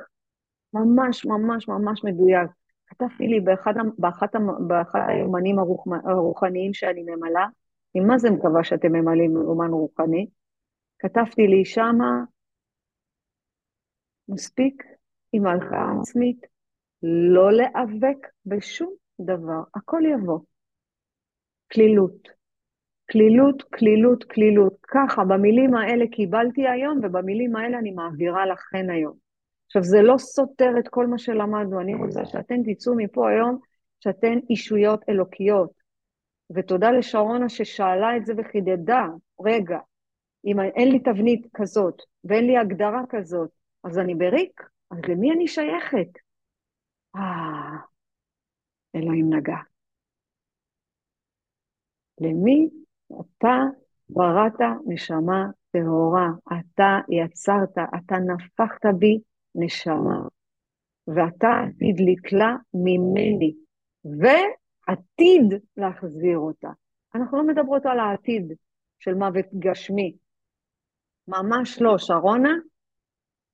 [0.74, 2.50] ממש ממש ממש מדויק.
[2.88, 4.28] כתבתי לי באחד, באחד,
[4.68, 7.46] באחד היומנים הרוח, הרוחניים שאני ממלאה,
[7.96, 10.28] אני מה זה מקווה שאתם ממלאים יומן רוחני,
[11.00, 12.24] כתבתי לי שמה,
[14.30, 14.84] מספיק
[15.32, 16.46] עם ההלכה עצמית,
[17.04, 20.40] לא להיאבק בשום דבר, הכל יבוא.
[21.74, 22.28] כלילות.
[23.12, 24.74] כלילות, כלילות, כלילות.
[24.88, 29.18] ככה, במילים האלה קיבלתי היום, ובמילים האלה אני מעבירה לכן היום.
[29.66, 33.60] עכשיו, זה לא סותר את כל מה שלמדנו, אני רוצה שאתן תצאו מפה היום,
[34.00, 35.72] שאתן אישויות אלוקיות.
[36.56, 39.06] ותודה לשרונה ששאלה את זה וחידדה,
[39.46, 39.80] רגע,
[40.46, 43.50] אם אין לי תבנית כזאת ואין לי הגדרה כזאת,
[43.86, 44.62] אז אני בריק?
[44.92, 46.20] אז למי אני שייכת?
[47.16, 47.78] אה,
[48.96, 49.58] אלוהים נגע.
[52.22, 52.70] למי
[53.22, 53.58] אתה
[54.10, 59.20] בראת נשמה טהורה, אתה יצרת, אתה נפחת בי
[59.56, 60.20] נשמה,
[61.08, 63.56] ואתה עתיד לקלע ממני,
[64.06, 66.70] ועתיד להחזיר אותה.
[67.16, 68.54] אנחנו לא מדברות על העתיד
[69.00, 70.16] של מוות גשמי,
[71.28, 72.54] ממש לא, שרונה.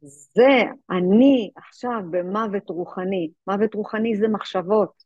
[0.01, 3.31] זה אני עכשיו במוות רוחני.
[3.47, 5.03] מוות רוחני זה מחשבות,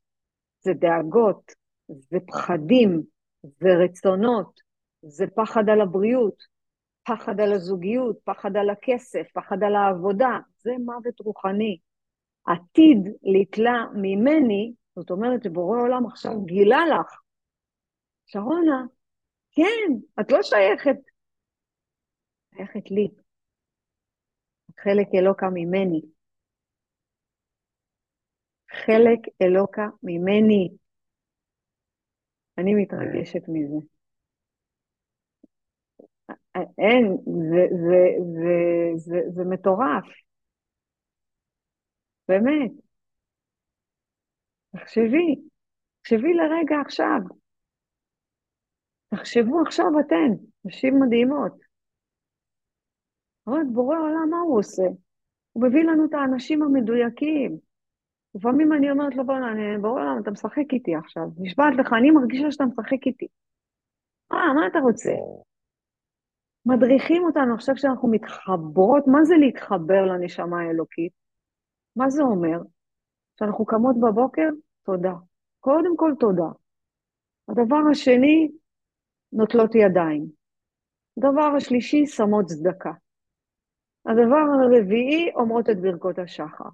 [0.61, 1.51] זה דאגות,
[1.87, 3.01] זה פחדים,
[3.43, 4.59] זה רצונות,
[5.01, 6.43] זה פחד על הבריאות,
[7.03, 11.79] פחד על הזוגיות, פחד על הכסף, פחד על העבודה, זה מוות רוחני.
[12.45, 17.21] עתיד לתלה ממני, זאת אומרת שבורא עולם עכשיו גילה לך,
[18.25, 18.83] שרונה,
[19.51, 20.97] כן, את לא שייכת.
[22.55, 23.24] שייכת לי.
[24.79, 26.01] חלק אלוקה ממני.
[28.71, 30.69] חלק אלוקה ממני.
[32.57, 33.85] אני מתרגשת מזה.
[36.77, 38.01] אין, זה, זה,
[38.33, 38.51] זה,
[38.95, 40.05] זה, זה מטורף.
[42.27, 42.71] באמת.
[44.75, 45.35] תחשבי,
[46.01, 47.19] תחשבי לרגע עכשיו.
[49.09, 51.64] תחשבו עכשיו אתן, נשים מדהימות.
[53.47, 54.83] אומרת, בורא עולם, מה הוא עושה?
[55.51, 57.57] הוא מביא לנו את האנשים המדויקים.
[58.35, 61.23] לפעמים אני אומרת לו, בוא'נה, בורא עולם, אתה משחק איתי עכשיו.
[61.37, 63.27] נשבעת לך, אני מרגישה שאתה משחק איתי.
[64.31, 65.11] אה, מה אתה רוצה?
[66.65, 71.11] מדריכים אותנו עכשיו כשאנחנו מתחברות, מה זה להתחבר לנשמה האלוקית?
[71.95, 72.59] מה זה אומר?
[73.35, 74.49] כשאנחנו קמות בבוקר,
[74.83, 75.13] תודה.
[75.59, 76.49] קודם כל תודה.
[77.49, 78.51] הדבר השני,
[79.33, 80.25] נוטלות ידיים.
[81.17, 82.91] הדבר השלישי, שמות צדקה.
[84.05, 86.69] הדבר הרביעי, אומרות את ברכות השחר.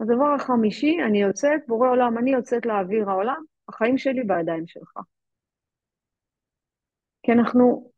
[0.00, 4.98] הדבר החמישי, אני יוצאת, בורא עולם, אני יוצאת לאוויר העולם, החיים שלי בידיים שלך.
[7.22, 7.90] כי אנחנו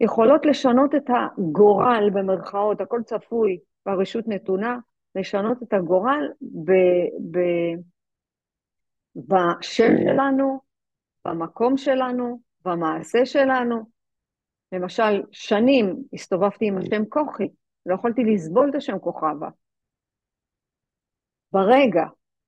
[0.00, 4.78] יכולות לשנות את הגורל, במרכאות, הכל צפוי והרשות נתונה,
[5.14, 6.72] לשנות את הגורל ב,
[7.30, 7.38] ב,
[9.16, 10.60] בשם שלנו,
[11.24, 13.90] במקום שלנו, במעשה שלנו.
[14.72, 17.48] למשל, שנים הסתובבתי עם השם כוכי,
[17.86, 19.48] לא יכולתי לסבול את השם כוכבה.
[21.52, 22.04] ברגע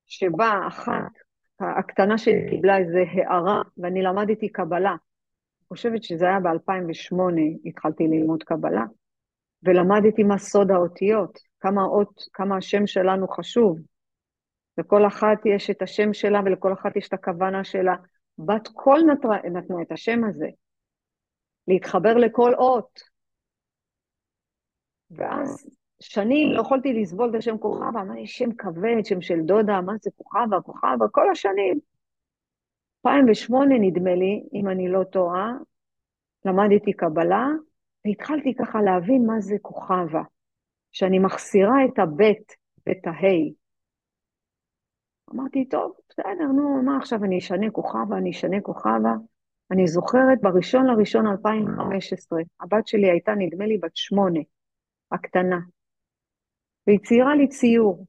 [0.07, 1.12] שבה אחת,
[1.61, 7.16] הקטנה שלי קיבלה איזו הערה, ואני למדתי קבלה, אני חושבת שזה היה ב-2008,
[7.64, 8.85] התחלתי ללמוד קבלה,
[9.62, 13.79] ולמדתי מה סוד האותיות, כמה האות, כמה השם שלנו חשוב.
[14.79, 17.94] לכל אחת יש את השם שלה ולכל אחת יש את הכוונה שלה.
[18.38, 19.01] בת קול
[19.44, 20.49] נתנה את השם הזה,
[21.68, 23.13] להתחבר לכל אות.
[25.11, 25.67] ואז
[26.01, 30.11] שנים לא יכולתי לסבול את השם כוכבה, אמרתי, שם כבד, שם של דודה, מה זה
[30.17, 31.79] כוכבה, כוכבה, כל השנים.
[33.07, 35.53] 2008 נדמה לי, אם אני לא טועה,
[36.45, 37.47] למדתי קבלה,
[38.05, 40.23] והתחלתי ככה להבין מה זה כוכבה.
[40.95, 42.53] שאני מחסירה את הבית
[42.87, 43.55] ואת ההי.
[45.35, 49.14] אמרתי, טוב, בסדר, נו, מה עכשיו אני אשנה כוכבה, אני אשנה כוכבה?
[49.71, 54.40] אני זוכרת, בראשון לראשון 2015, הבת שלי הייתה, נדמה לי, בת שמונה,
[55.14, 55.59] הקטנה,
[56.87, 58.07] והיא ציירה לי ציור.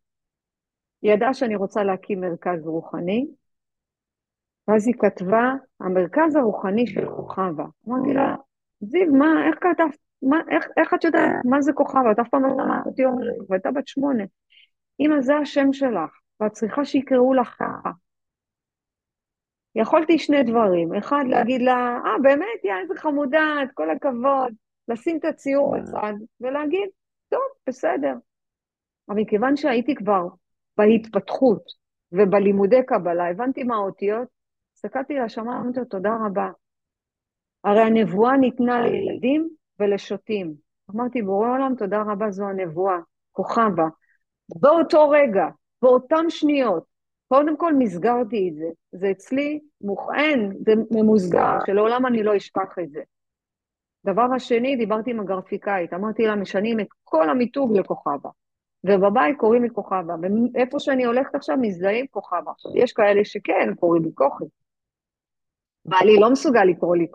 [1.02, 3.28] היא ידעה שאני רוצה להקים מרכז רוחני,
[4.68, 7.66] ואז היא כתבה, המרכז הרוחני של כוכבה.
[7.88, 8.36] אמרתי לה,
[8.82, 9.98] זיו, מה, איך כתבת?
[10.22, 12.12] מה, איך, איך את יודעת מה זה כוכבה?
[12.12, 14.24] את אף פעם לא שמעת אותי אומרת, והייתה בת שמונה.
[15.00, 17.92] אמא, זה השם שלך, ואת צריכה שיקראו לך ככה.
[19.76, 24.54] יכולתי שני דברים, אחד להגיד לה, אה, באמת, יא, איזה חמודה, את כל הכבוד,
[24.88, 26.90] לשים את הציור בצד ולהגיד,
[27.30, 28.14] טוב, בסדר.
[29.10, 30.28] אבל מכיוון שהייתי כבר
[30.78, 31.64] בהתפתחות
[32.12, 34.28] ובלימודי קבלה, הבנתי מה האותיות,
[34.76, 36.50] הסתכלתי לשמיים, אמרתי לו, תודה רבה.
[37.64, 40.54] הרי הנבואה ניתנה לילדים ולשוטים.
[40.96, 42.98] אמרתי, בורא עולם, תודה רבה, זו הנבואה,
[43.32, 43.88] כוכבה.
[44.56, 45.46] באותו רגע,
[45.82, 46.84] באותן שניות,
[47.28, 48.66] קודם כל מסגרתי את זה.
[48.92, 53.02] זה אצלי מוכן, זה ממוסגר, שלעולם אני לא אשכח את זה.
[54.06, 58.30] דבר השני, דיברתי עם הגרפיקאית, אמרתי לה, משנים את כל המיתוג לכוכבה.
[58.84, 60.16] ובבית קוראים לי כוכבה,
[60.54, 62.52] ואיפה שאני הולכת עכשיו מזדהים כוכבה.
[62.52, 64.44] עכשיו, יש כאלה שכן, קוראים לי כוכי.
[65.86, 67.08] בעלי לא מסוגל לקרוא לי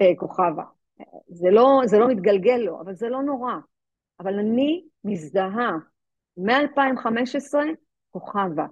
[0.00, 0.64] אה, כוכבה.
[1.28, 3.54] זה לא, זה לא מתגלגל לו, אבל זה לא נורא.
[4.20, 5.70] אבל אני מזדהה
[6.36, 7.54] מ-2015
[8.10, 8.66] כוכבה.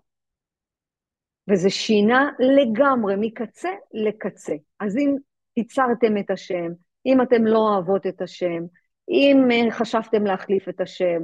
[1.51, 4.55] וזה שינה לגמרי, מקצה לקצה.
[4.81, 5.17] אז אם
[5.57, 6.69] ייצרתם את השם,
[7.07, 8.63] אם אתם לא אוהבות את השם,
[9.11, 11.23] אם אה, חשבתם להחליף את השם,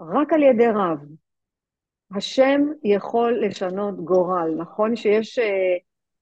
[0.00, 0.98] רק על ידי רב.
[2.16, 4.54] השם יכול לשנות גורל.
[4.58, 5.42] נכון שיש uh,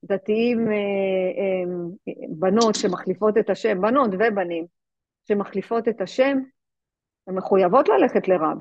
[0.05, 0.75] דתיים, אה,
[1.39, 4.67] אה, בנות שמחליפות את השם, בנות ובנים
[5.29, 6.39] שמחליפות את השם,
[7.27, 8.59] הן מחויבות ללכת לרב.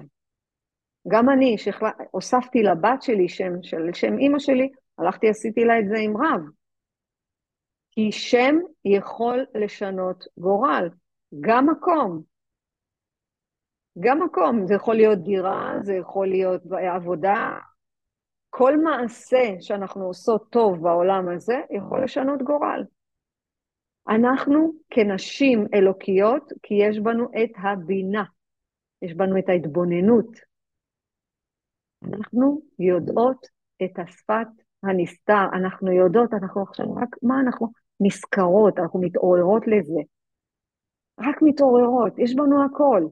[1.08, 5.98] גם אני, שהוספתי לבת שלי שם של שם אימא שלי, הלכתי, עשיתי לה את זה
[5.98, 6.42] עם רב.
[7.98, 8.56] כי שם
[8.86, 10.90] יכול לשנות גורל,
[11.42, 12.22] גם מקום.
[14.00, 16.62] גם מקום, זה יכול להיות דירה, זה יכול להיות
[16.96, 17.58] עבודה,
[18.50, 22.84] כל מעשה שאנחנו עושות טוב בעולם הזה יכול לשנות גורל.
[24.10, 28.24] אנחנו כנשים אלוקיות, כי יש בנו את הבינה,
[29.02, 30.40] יש בנו את ההתבוננות.
[32.04, 33.48] אנחנו יודעות
[33.84, 34.48] את השפת
[34.84, 40.00] הנסתר, אנחנו יודעות, אנחנו עכשיו רק, מה אנחנו נזכרות, אנחנו מתעוררות לזה.
[41.20, 43.04] רק מתעוררות, יש בנו הכל.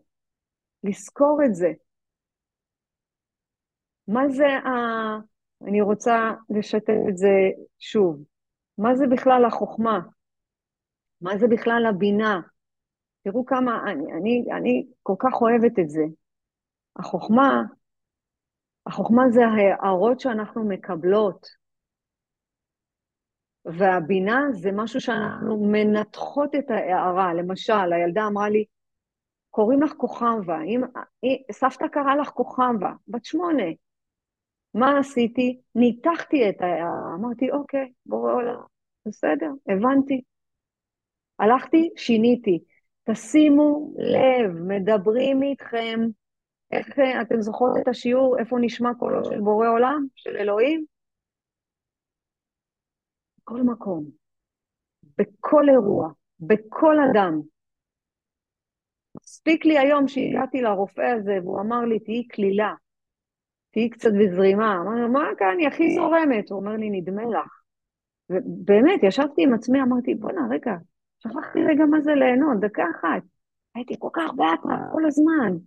[0.83, 1.71] לזכור את זה.
[4.07, 4.69] מה זה ה...
[5.67, 7.33] אני רוצה לשתף את זה
[7.79, 8.23] שוב.
[8.77, 9.99] מה זה בכלל החוכמה?
[11.21, 12.41] מה זה בכלל הבינה?
[13.23, 16.03] תראו כמה, אני, אני, אני כל כך אוהבת את זה.
[16.95, 17.63] החוכמה
[18.87, 21.47] החוכמה זה ההערות שאנחנו מקבלות,
[23.65, 27.33] והבינה זה משהו שאנחנו מנתחות את ההערה.
[27.33, 28.65] למשל, הילדה אמרה לי,
[29.49, 30.81] קוראים לך כוכבה, אם,
[31.51, 33.63] סבתא קראה לך כוכבה, בת שמונה.
[34.73, 35.61] מה עשיתי?
[35.75, 38.61] ניתחתי את ההערה, אמרתי, אוקיי, בורא עולם,
[39.05, 40.21] בסדר, הבנתי.
[41.39, 42.59] הלכתי, שיניתי.
[43.09, 45.99] תשימו לב, מדברים איתכם,
[46.71, 50.85] איך אתם זוכרות את השיעור, איפה נשמע קולו של בורא עולם, של אלוהים?
[53.45, 54.05] בכל מקום,
[55.17, 57.41] בכל אירוע, בכל אדם.
[59.21, 62.73] מספיק לי היום שהגעתי לרופא הזה והוא אמר לי, תהיי כלילה,
[63.71, 64.75] תהיי קצת בזרימה.
[64.81, 66.49] אמרתי מה כאן, אני הכי זורמת?
[66.49, 67.61] הוא אומר לי, נדמה לך.
[68.29, 70.75] ובאמת, ישבתי עם עצמי, אמרתי, בואנה, רגע,
[71.19, 73.23] שכחתי רגע מה זה ליהנות, דקה אחת.
[73.75, 75.57] הייתי כל כך באטרף כל הזמן.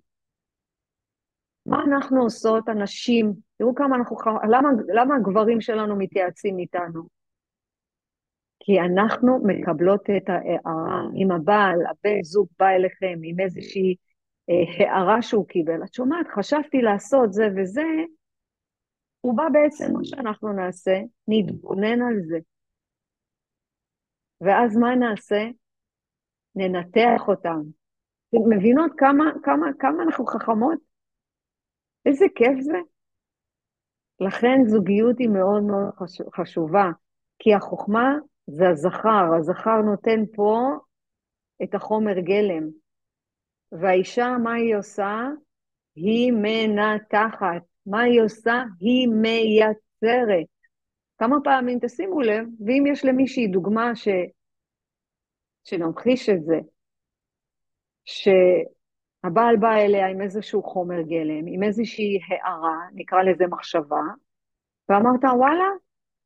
[1.67, 3.33] מה אנחנו עושות, הנשים?
[3.59, 4.17] תראו כמה אנחנו...
[4.51, 7.18] למה, למה הגברים שלנו מתייעצים איתנו?
[8.69, 11.03] כי אנחנו מקבלות את ההערה.
[11.17, 13.97] אם הבעל, הבן זוג בא אליכם עם איזושהי
[14.51, 17.87] אה, הערה שהוא קיבל, את שומעת, חשבתי לעשות זה וזה,
[19.21, 22.39] הוא בא בעצם, מה שאנחנו נעשה, נתבונן על זה.
[24.41, 25.43] ואז מה נעשה?
[26.55, 27.61] ננתח אותם.
[28.29, 30.79] אתם מבינות כמה, כמה, כמה אנחנו חכמות?
[32.07, 32.79] איזה כיף זה.
[34.21, 35.93] לכן זוגיות היא מאוד מאוד
[36.37, 36.91] חשובה,
[37.39, 38.15] כי החוכמה
[38.51, 40.61] זה הזכר, הזכר נותן פה
[41.63, 42.69] את החומר גלם.
[43.73, 45.29] והאישה, מה היא עושה?
[45.95, 47.63] היא מנתחת.
[47.87, 48.63] מה היא עושה?
[48.81, 50.47] היא מייצרת.
[51.19, 54.09] כמה פעמים, תשימו לב, ואם יש למישהי דוגמה ש...
[55.65, 56.61] שנמחיש את זה,
[58.05, 64.03] שהבעל בא אליה עם איזשהו חומר גלם, עם איזושהי הערה, נקרא לזה מחשבה,
[64.89, 65.69] ואמרת, וואלה,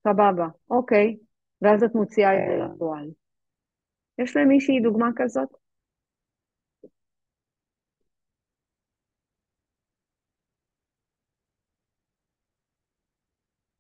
[0.09, 1.17] סבבה, אוקיי,
[1.63, 3.11] ואז את מוציאה את זה לפועל.
[4.19, 5.49] יש למישהי דוגמה כזאת?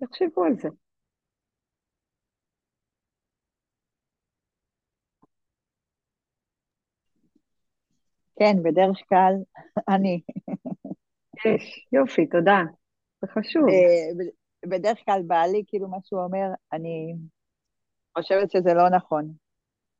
[0.01, 0.68] תחשבו על זה.
[8.39, 9.35] כן, בדרך כלל
[9.89, 10.20] אני.
[11.47, 12.62] יש, יופי, תודה.
[13.22, 13.68] זה חשוב.
[13.68, 14.24] אה,
[14.66, 17.14] בדרך כלל בעלי, כאילו מה שהוא אומר, אני
[18.18, 19.32] חושבת שזה לא נכון.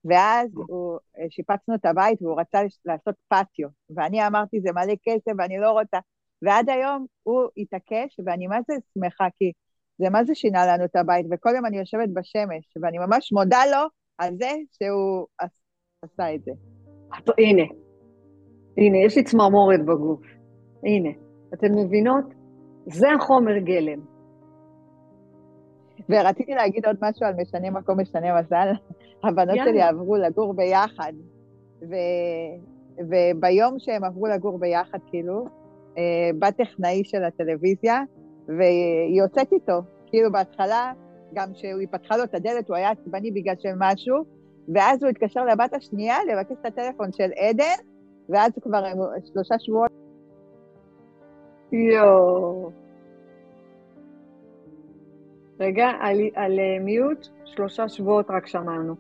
[0.05, 5.33] ואז הוא, אה, שיפצנו את הבית והוא רצה לעשות פטיו, ואני אמרתי, זה מלא כסף
[5.39, 5.99] ואני לא רוצה.
[6.43, 9.53] ועד היום הוא התעקש, ואני מה זה שמחה, כי
[9.99, 13.61] זה מה זה שינה לנו את הבית, וכל יום אני יושבת בשמש, ואני ממש מודה
[13.71, 13.89] לו
[14.19, 15.27] על זה שהוא
[16.03, 16.53] עשה את זה.
[17.39, 17.63] הנה,
[18.77, 20.21] הנה, יש לי צמרמורת בגוף.
[20.85, 21.11] הנה,
[21.55, 22.25] אתן מבינות?
[22.87, 24.12] זה החומר גלם.
[26.13, 28.73] ורציתי להגיד עוד משהו על משנה מקום, משנה מזל.
[29.25, 29.71] הבנות יאללה.
[29.71, 31.13] שלי עברו לגור ביחד,
[31.83, 31.95] ו...
[32.99, 35.45] וביום שהם עברו לגור ביחד, כאילו,
[35.99, 38.03] אה, בא טכנאי של הטלוויזיה,
[38.59, 39.81] והיא יוצאת איתו.
[40.07, 40.93] כאילו בהתחלה,
[41.35, 44.17] גם כשהיא פתחה לו את הדלת, הוא היה עצבני בגלל של משהו,
[44.75, 47.85] ואז הוא התקשר לבת השנייה לבקש את הטלפון של עדן,
[48.29, 48.85] ואז כבר
[49.33, 49.91] שלושה שבועות.
[51.73, 52.82] יואו.
[55.63, 58.95] רגע, על, על אה, מיוט, שלושה שבועות רק שמענו.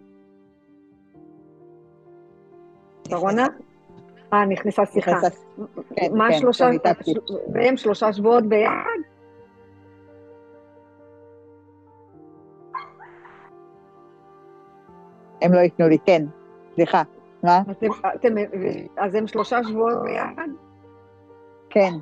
[3.08, 3.46] שרונה?
[4.32, 5.16] אה, נכנסה שיחה.
[5.96, 6.70] כן, מה כן, שלושה,
[7.52, 8.98] והם שלושה שבועות ביחד?
[15.42, 16.24] הם לא ייתנו לי, כן,
[16.74, 17.02] סליחה.
[17.42, 17.62] מה?
[18.96, 20.48] אז הם שלושה שבועות ביחד?
[21.70, 21.92] כן.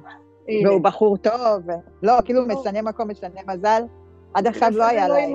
[0.65, 1.67] והוא בחור טוב,
[2.03, 3.83] לא, כאילו משנה מקום, משנה מזל.
[4.35, 5.33] עד עכשיו לא היה להם.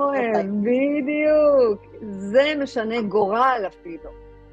[0.62, 1.96] בדיוק.
[2.02, 4.10] זה משנה גורל אפילו.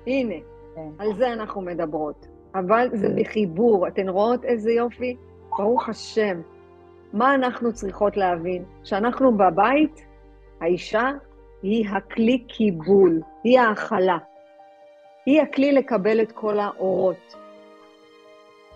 [0.06, 0.34] הנה,
[0.74, 0.88] כן.
[0.98, 2.26] על זה אנחנו מדברות.
[2.54, 3.88] אבל זה בחיבור.
[3.88, 5.16] אתן רואות איזה יופי?
[5.58, 6.40] ברוך השם.
[7.12, 8.64] מה אנחנו צריכות להבין?
[8.84, 10.06] שאנחנו בבית,
[10.60, 11.10] האישה
[11.62, 14.18] היא הכלי קיבול, היא ההכלה.
[15.26, 17.36] היא הכלי לקבל את כל האורות.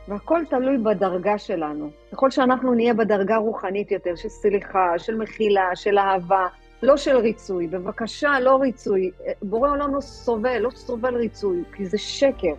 [0.09, 1.91] והכל תלוי בדרגה שלנו.
[2.13, 6.47] ככל שאנחנו נהיה בדרגה רוחנית יותר, של סליחה, של מחילה, של אהבה,
[6.83, 7.67] לא של ריצוי.
[7.67, 9.11] בבקשה, לא ריצוי.
[9.43, 12.55] בורא עולם לא סובל, לא סובל ריצוי, כי זה שקר.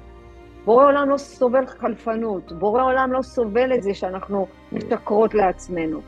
[0.65, 2.51] בורא עולם לא סובל חלפנות.
[2.51, 6.01] בורא עולם לא סובל את זה שאנחנו משקרות לעצמנו.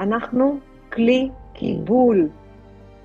[0.00, 0.58] אנחנו
[0.92, 2.28] כלי קיבול,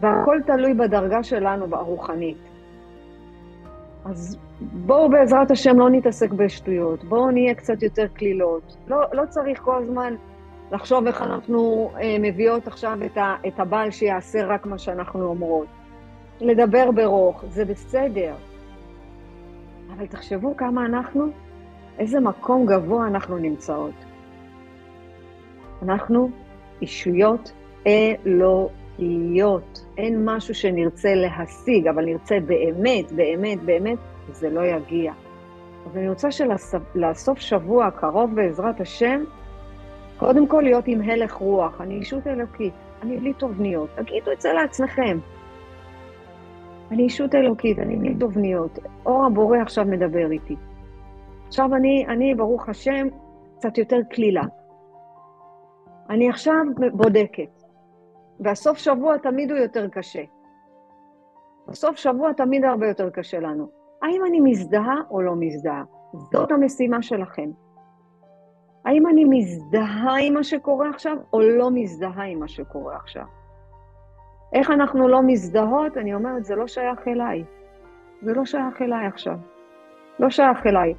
[0.02, 2.38] והכל תלוי בדרגה שלנו, הרוחנית.
[4.06, 8.78] אז בואו בעזרת השם לא נתעסק בשטויות, בואו נהיה קצת יותר קלילות.
[8.88, 10.16] לא, לא צריך כל הזמן
[10.72, 15.68] לחשוב איך אנחנו אה, מביאות עכשיו את, ה, את הבעל שיעשה רק מה שאנחנו אומרות.
[16.42, 18.34] לדבר ברוך, זה בסדר.
[19.98, 21.28] אבל תחשבו כמה אנחנו,
[22.00, 23.96] איזה מקום גבוה אנחנו נמצאות.
[25.82, 26.30] אנחנו
[26.82, 27.52] אישויות
[29.00, 29.86] אלוהיות.
[29.98, 33.98] אין משהו שנרצה להשיג, אבל נרצה באמת, באמת, באמת,
[34.32, 35.14] זה לא יגיע.
[35.86, 39.24] אז אני רוצה שלסוף שבוע הקרוב בעזרת השם,
[40.18, 43.90] קודם כל להיות עם הלך רוח, אני אישות אלוקית, אני בלי תובניות.
[43.96, 45.18] תגידו את זה לעצמכם.
[46.92, 48.80] אני אישות אלוקית, אני בלי תובניות.
[49.06, 50.56] אור הבורא עכשיו מדבר איתי.
[51.48, 53.08] עכשיו אני, אני, ברוך השם,
[53.58, 54.44] קצת יותר קלילה.
[56.10, 56.62] אני עכשיו
[56.94, 57.55] בודקת,
[58.40, 60.24] והסוף שבוע תמיד הוא יותר קשה.
[61.68, 63.70] בסוף שבוע תמיד הרבה יותר קשה לנו.
[64.02, 65.84] האם אני מזדהה או לא מזדהה?
[66.14, 67.50] זאת המשימה שלכם.
[68.86, 73.26] האם אני מזדהה עם מה שקורה עכשיו, או לא מזדהה עם מה שקורה עכשיו?
[74.54, 75.98] איך אנחנו לא מזדהות?
[75.98, 77.44] אני אומרת, זה לא שייך אליי.
[78.22, 79.38] זה לא שייך אליי עכשיו.
[80.20, 80.94] לא שייך אליי.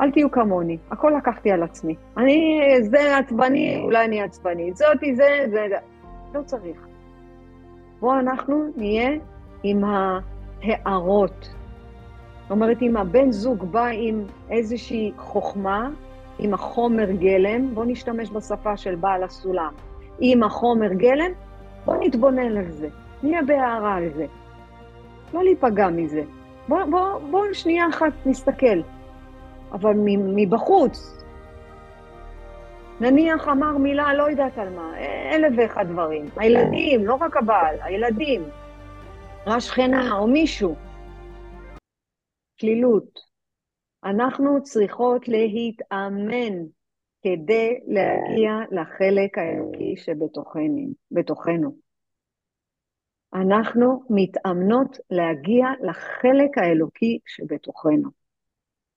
[0.00, 1.96] אל תהיו כמוני, הכל לקחתי על עצמי.
[2.16, 4.76] אני, זה עצבני, אולי אני עצבנית.
[4.76, 5.66] זאתי, זה, זה.
[6.34, 6.86] לא צריך.
[8.00, 9.10] בואו אנחנו נהיה
[9.62, 11.48] עם ההערות.
[12.42, 15.88] זאת אומרת, אם הבן זוג בא עם איזושהי חוכמה,
[16.38, 19.72] עם החומר גלם, בואו נשתמש בשפה של בעל הסולם.
[20.20, 21.32] עם החומר גלם,
[21.84, 22.88] בואו נתבונן על זה.
[23.22, 24.26] נהיה בהערה על זה.
[25.34, 26.22] לא להיפגע מזה.
[26.68, 28.80] בואו בוא, בוא שנייה אחת נסתכל.
[29.72, 29.92] אבל
[30.36, 31.21] מבחוץ,
[33.02, 34.98] נניח אמר מילה, לא יודעת על מה,
[35.32, 36.26] אלף ואחד דברים.
[36.36, 38.42] הילדים, לא רק הבעל, הילדים.
[39.46, 40.74] השכנה או מישהו.
[42.60, 43.20] כלילות.
[44.04, 46.54] אנחנו צריכות להתאמן
[47.22, 51.76] כדי להגיע לחלק האלוקי שבתוכנו.
[53.34, 58.10] אנחנו מתאמנות להגיע לחלק האלוקי שבתוכנו.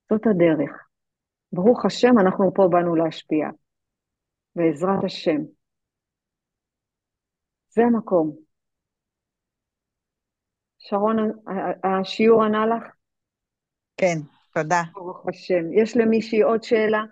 [0.09, 0.87] זאת הדרך.
[1.53, 3.49] ברוך השם, אנחנו פה באנו להשפיע.
[4.55, 5.41] בעזרת השם.
[7.69, 8.35] זה המקום.
[10.77, 11.17] שרון,
[11.83, 12.83] השיעור ענה לך?
[13.97, 14.17] כן,
[14.53, 14.81] תודה.
[14.93, 15.73] ברוך השם.
[15.73, 17.03] יש למישהי עוד שאלה?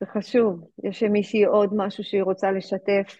[0.00, 0.70] זה חשוב.
[0.84, 3.16] יש למישהי עוד משהו שהיא רוצה לשתף?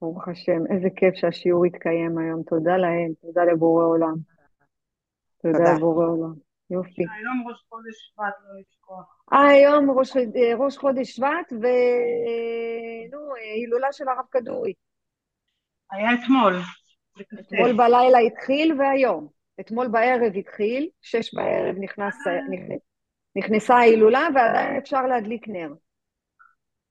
[0.00, 2.42] ברוך השם, איזה כיף שהשיעור התקיים היום.
[2.42, 4.14] תודה להם, תודה לבורא עולם.
[5.42, 5.74] תודה, תודה.
[5.76, 6.51] לבורא עולם.
[6.72, 7.02] יופי.
[7.02, 9.16] היום ראש חודש שבט, לא לשכוח.
[9.32, 10.12] אה, היום ראש,
[10.58, 14.72] ראש חודש שבט, ונו, הילולה של הרב כדורי.
[15.90, 16.54] היה אתמול.
[17.20, 19.28] אתמול בלילה התחיל והיום.
[19.60, 22.16] אתמול בערב התחיל, שש בערב נכנס,
[23.36, 25.72] נכנסה ההילולה ועדיין אפשר להדליק נר.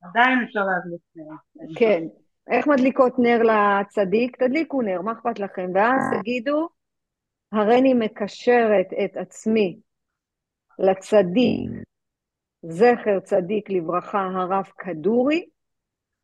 [0.04, 1.36] עדיין אפשר להדליק נר.
[1.80, 2.04] כן.
[2.52, 4.36] איך מדליקות נר לצדיק?
[4.36, 5.70] תדליקו נר, מה אכפת לכם?
[5.76, 6.70] ואז תגידו,
[7.52, 9.80] הריני מקשרת את עצמי
[10.80, 11.70] לצדיק,
[12.64, 15.46] זכר צדיק לברכה, הרב כדורי,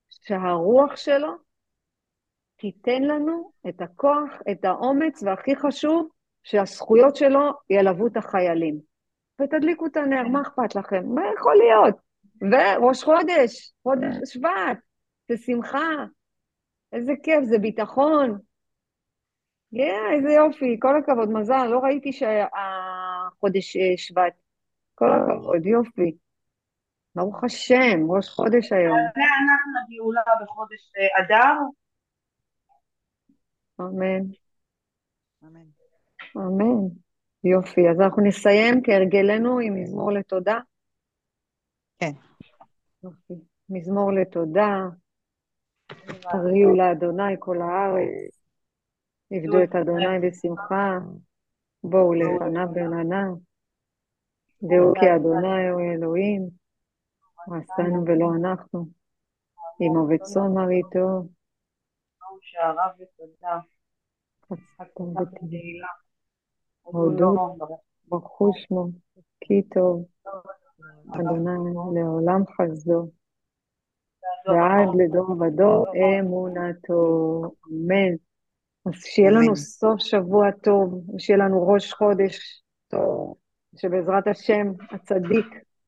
[0.10, 1.32] שהרוח שלו
[2.56, 6.10] תיתן לנו את הכוח, את האומץ, והכי חשוב,
[6.44, 8.80] שהזכויות שלו ילוו את החיילים.
[9.42, 11.04] ותדליקו את הנר, מה אכפת לכם?
[11.06, 11.96] מה יכול להיות?
[12.42, 14.78] וראש חודש, חודש שבט,
[15.30, 15.90] זה שמחה,
[16.94, 18.38] איזה כיף, זה ביטחון.
[19.76, 24.34] Yeah, איזה יופי, כל הכבוד, מזל, לא ראיתי שהחודש אה, שבט.
[24.96, 26.18] כל הכבוד, יופי.
[27.16, 28.98] ברוך השם, ראש חודש היום.
[29.16, 31.56] זה אנחנו הגאולה בחודש אה, אדר.
[33.80, 34.32] אמן.
[35.44, 35.66] אמן.
[36.38, 36.88] אמן.
[37.44, 40.60] יופי, אז אנחנו נסיים כהרגלנו עם מזמור לתודה.
[42.00, 42.12] כן.
[43.04, 43.34] יופי.
[43.70, 44.88] מזמור לתודה.
[46.26, 48.37] הריעו לאדוני כל הארץ,
[49.32, 50.98] עבדו את אדוני בשמחה,
[51.84, 53.26] בואו לפניו ברננה,
[54.64, 56.50] דעו כי אדוני הוא אלוהים,
[57.48, 58.86] עשנו ולא אנחנו,
[59.80, 61.24] עמו וצאן מרעיתו.
[66.82, 67.58] הודו,
[68.08, 68.88] ברכו שמו,
[69.42, 70.06] כי טוב,
[71.16, 73.12] אדוני לעולם חסדו.
[74.48, 75.86] ועד לדור ודור
[76.20, 77.42] אמונתו.
[77.72, 78.27] אמן.
[78.88, 83.36] אז שיהיה לנו סוף שבוע טוב, ושיהיה לנו ראש חודש טוב,
[83.76, 85.46] שבעזרת השם הצדיק,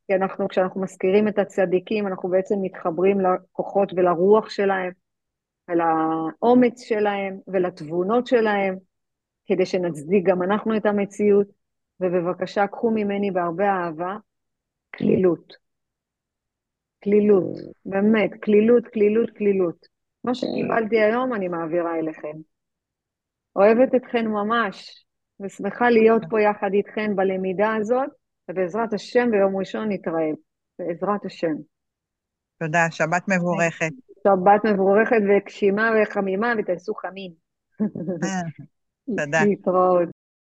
[0.08, 4.91] כי אנחנו, כשאנחנו מזכירים את הצדיקים, אנחנו בעצם מתחברים לכוחות ולרוח שלהם,
[5.70, 8.76] ולאומץ שלהם, ולתבונות שלהם,
[9.45, 11.47] כדי שנצדיק גם אנחנו את המציאות,
[12.00, 14.18] ובבקשה קחו ממני בהרבה אהבה,
[14.97, 15.54] כלילות.
[17.04, 19.88] כלילות, באמת, כלילות, כלילות, כלילות.
[20.24, 22.38] מה שקיבלתי היום אני מעבירה אליכם.
[23.56, 25.06] אוהבת אתכן ממש,
[25.39, 28.10] ושמחה להיות פה יחד איתכן בלמידה הזאת,
[28.50, 30.32] ובעזרת השם ביום ראשון נתראה.
[30.80, 31.56] בעזרת השם.
[32.60, 33.91] תודה, שבת מבורכת.
[34.28, 37.32] שבת מבורכת וגשימה וחמימה, ותעשו חמים.
[39.18, 39.43] תודה.
[39.45, 40.10] להתראות.